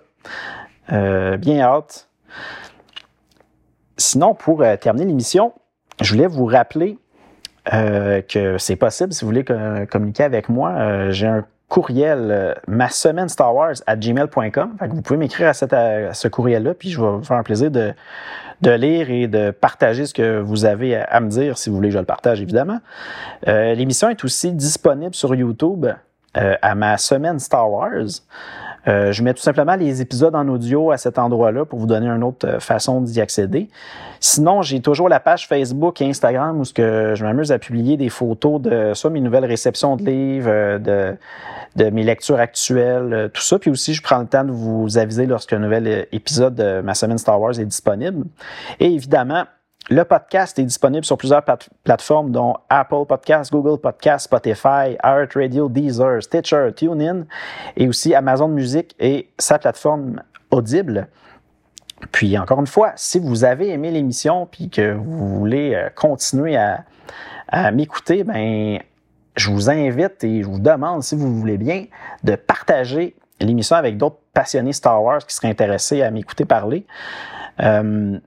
Euh, 0.92 1.38
bien 1.38 1.62
hâte. 1.62 2.08
Sinon, 3.98 4.34
pour 4.34 4.62
euh, 4.62 4.76
terminer 4.76 5.06
l'émission, 5.06 5.54
je 6.02 6.12
voulais 6.14 6.28
vous 6.28 6.46
rappeler 6.46 6.98
euh, 7.74 8.22
que 8.22 8.58
c'est 8.58 8.76
possible, 8.76 9.14
si 9.14 9.24
vous 9.24 9.32
voulez 9.32 9.46
communiquer 9.90 10.24
avec 10.24 10.50
moi, 10.50 10.72
euh, 10.72 11.12
j'ai 11.12 11.28
un 11.28 11.46
courriel, 11.68 12.56
ma 12.68 12.90
semaine 12.90 13.28
Star 13.28 13.56
Wars 13.56 13.74
à 13.88 13.96
gmail.com. 13.96 14.78
Vous 14.92 15.02
pouvez 15.02 15.18
m'écrire 15.18 15.50
à, 15.50 15.54
ce 16.14 16.28
courriel-là, 16.28 16.76
puis 16.76 16.92
je 16.92 17.02
vais 17.02 17.08
vous 17.08 17.24
faire 17.24 17.38
un 17.38 17.44
plaisir 17.44 17.72
de, 17.72 17.94
lire 18.62 19.10
et 19.10 19.28
de 19.28 19.50
partager 19.50 20.06
ce 20.06 20.14
que 20.14 20.40
vous 20.40 20.66
avez 20.66 20.96
à, 20.96 21.20
me 21.20 21.28
dire, 21.28 21.58
si 21.58 21.70
vous 21.70 21.76
voulez 21.76 21.90
que 21.90 21.96
je 21.96 22.00
le 22.00 22.06
partage, 22.06 22.40
évidemment. 22.40 22.80
L'émission 23.48 24.10
est 24.10 24.24
aussi 24.24 24.52
disponible 24.52 25.16
sur 25.16 25.34
YouTube 25.34 25.88
à 26.36 26.76
ma 26.76 27.00
semaine 27.00 27.40
Star 27.40 27.70
Wars. 27.70 28.22
Euh, 28.88 29.12
je 29.12 29.24
mets 29.24 29.34
tout 29.34 29.42
simplement 29.42 29.76
les 29.76 30.02
épisodes 30.02 30.36
en 30.36 30.48
audio 30.48 30.92
à 30.92 30.98
cet 30.98 31.18
endroit-là 31.18 31.66
pour 31.66 31.80
vous 31.80 31.88
donner 31.88 32.08
une 32.08 32.24
autre 32.24 32.48
euh, 32.48 32.60
façon 32.60 33.02
d'y 33.02 33.20
accéder. 33.20 33.70
Sinon, 34.20 34.62
j'ai 34.62 34.80
toujours 34.80 35.10
la 35.10 35.20
page 35.20 35.48
Facebook 35.48 36.02
et 36.02 36.10
Instagram 36.10 36.60
où 36.60 36.64
je 36.66 37.24
m'amuse 37.24 37.52
à 37.52 37.60
publier 37.60 37.98
des 37.98 38.10
photos 38.10 38.62
de 38.62 38.94
soit 38.94 39.10
mes 39.10 39.22
nouvelles 39.22 39.46
réceptions 39.46 39.96
de 39.96 40.06
livres, 40.06 40.50
euh, 40.50 40.78
de, 40.80 41.18
de 41.76 41.90
mes 41.90 42.04
lectures 42.04 42.40
actuelles, 42.40 43.30
tout 43.34 43.42
ça. 43.42 43.60
Puis 43.60 43.72
aussi, 43.72 43.94
je 43.94 44.02
prends 44.02 44.20
le 44.20 44.28
temps 44.28 44.44
de 44.44 44.52
vous 44.52 44.98
aviser 44.98 45.26
lorsqu'un 45.26 45.60
nouvel 45.60 46.08
épisode 46.12 46.56
de 46.56 46.82
ma 46.82 46.94
semaine 46.94 47.18
Star 47.18 47.40
Wars 47.40 47.60
est 47.60 47.66
disponible. 47.66 48.26
Et 48.80 48.92
évidemment, 48.94 49.46
le 49.90 50.04
podcast 50.04 50.58
est 50.58 50.64
disponible 50.64 51.06
sur 51.06 51.18
plusieurs 51.18 51.44
plateformes, 51.84 52.32
dont 52.32 52.56
Apple 52.70 53.06
Podcasts, 53.08 53.52
Google 53.52 53.80
Podcasts, 53.80 54.26
Spotify, 54.26 54.98
Radio, 55.04 55.70
Deezer, 55.70 56.24
Stitcher, 56.24 56.70
TuneIn, 56.76 57.26
et 57.78 57.88
aussi 57.88 58.16
Amazon 58.16 58.48
Music 58.48 58.96
et 59.00 59.30
sa 59.38 59.60
plateforme 59.60 60.22
Audible. 60.50 61.08
Puis 62.12 62.38
encore 62.38 62.60
une 62.60 62.68
fois, 62.68 62.94
si 62.96 63.20
vous 63.20 63.44
avez 63.44 63.70
aimé 63.70 63.92
l'émission 63.92 64.48
puis 64.48 64.70
que 64.70 64.94
vous 64.94 65.38
voulez 65.38 65.74
euh, 65.76 65.90
continuer 65.96 66.58
à, 66.58 66.84
m'écouter, 67.72 68.24
ben 68.24 68.80
je 69.38 69.52
vous 69.52 69.70
invite 69.70 70.24
et 70.24 70.42
je 70.42 70.48
vous 70.48 70.60
demande, 70.60 71.04
si 71.04 71.16
vous 71.16 71.34
voulez 71.40 71.58
bien, 71.58 71.86
de 72.24 72.36
partager 72.36 73.16
l'émission 73.40 73.76
avec 73.76 73.98
d'autres 73.98 74.20
passionnés 74.34 74.74
Star 74.74 75.02
Wars 75.02 75.26
qui 75.26 75.36
seraient 75.36 75.50
intéressés 75.50 76.02
à 76.02 76.10
m'écouter 76.10 76.44
parler. 76.44 76.86
Euh, 77.62 78.20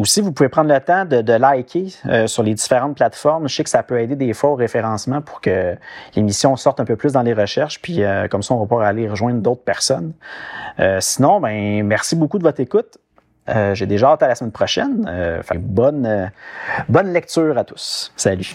aussi, 0.00 0.20
vous 0.20 0.32
pouvez 0.32 0.48
prendre 0.48 0.72
le 0.72 0.80
temps 0.80 1.04
de, 1.04 1.32
liker 1.32 1.88
euh, 2.06 2.26
sur 2.26 2.42
les 2.42 2.54
différentes 2.54 2.96
plateformes. 2.96 3.48
Je 3.48 3.54
sais 3.54 3.64
que 3.64 3.70
ça 3.70 3.82
peut 3.82 4.00
aider 4.00 4.16
des 4.16 4.32
fois 4.32 4.50
au 4.50 4.54
référencement 4.54 5.20
pour 5.20 5.40
que 5.40 5.76
l'émission 6.16 6.56
sorte 6.56 6.80
un 6.80 6.84
peu 6.84 6.96
plus 6.96 7.12
dans 7.12 7.22
les 7.22 7.34
recherches, 7.34 7.80
puis 7.80 8.02
euh, 8.02 8.28
comme 8.28 8.42
ça, 8.42 8.54
on 8.54 8.58
va 8.58 8.66
pouvoir 8.66 8.86
aller 8.86 9.08
rejoindre 9.08 9.40
d'autres 9.40 9.62
personnes. 9.62 10.12
Euh, 10.78 10.98
sinon, 11.00 11.40
ben 11.40 11.84
merci 11.84 12.16
beaucoup 12.16 12.38
de 12.38 12.44
votre 12.44 12.60
écoute. 12.60 12.98
J'ai 13.72 13.86
déjà 13.86 14.10
hâte 14.10 14.22
à 14.22 14.28
la 14.28 14.36
semaine 14.36 14.52
prochaine. 14.52 15.42
bonne, 15.56 16.30
bonne 16.88 17.12
lecture 17.12 17.58
à 17.58 17.64
tous. 17.64 18.12
Salut. 18.14 18.54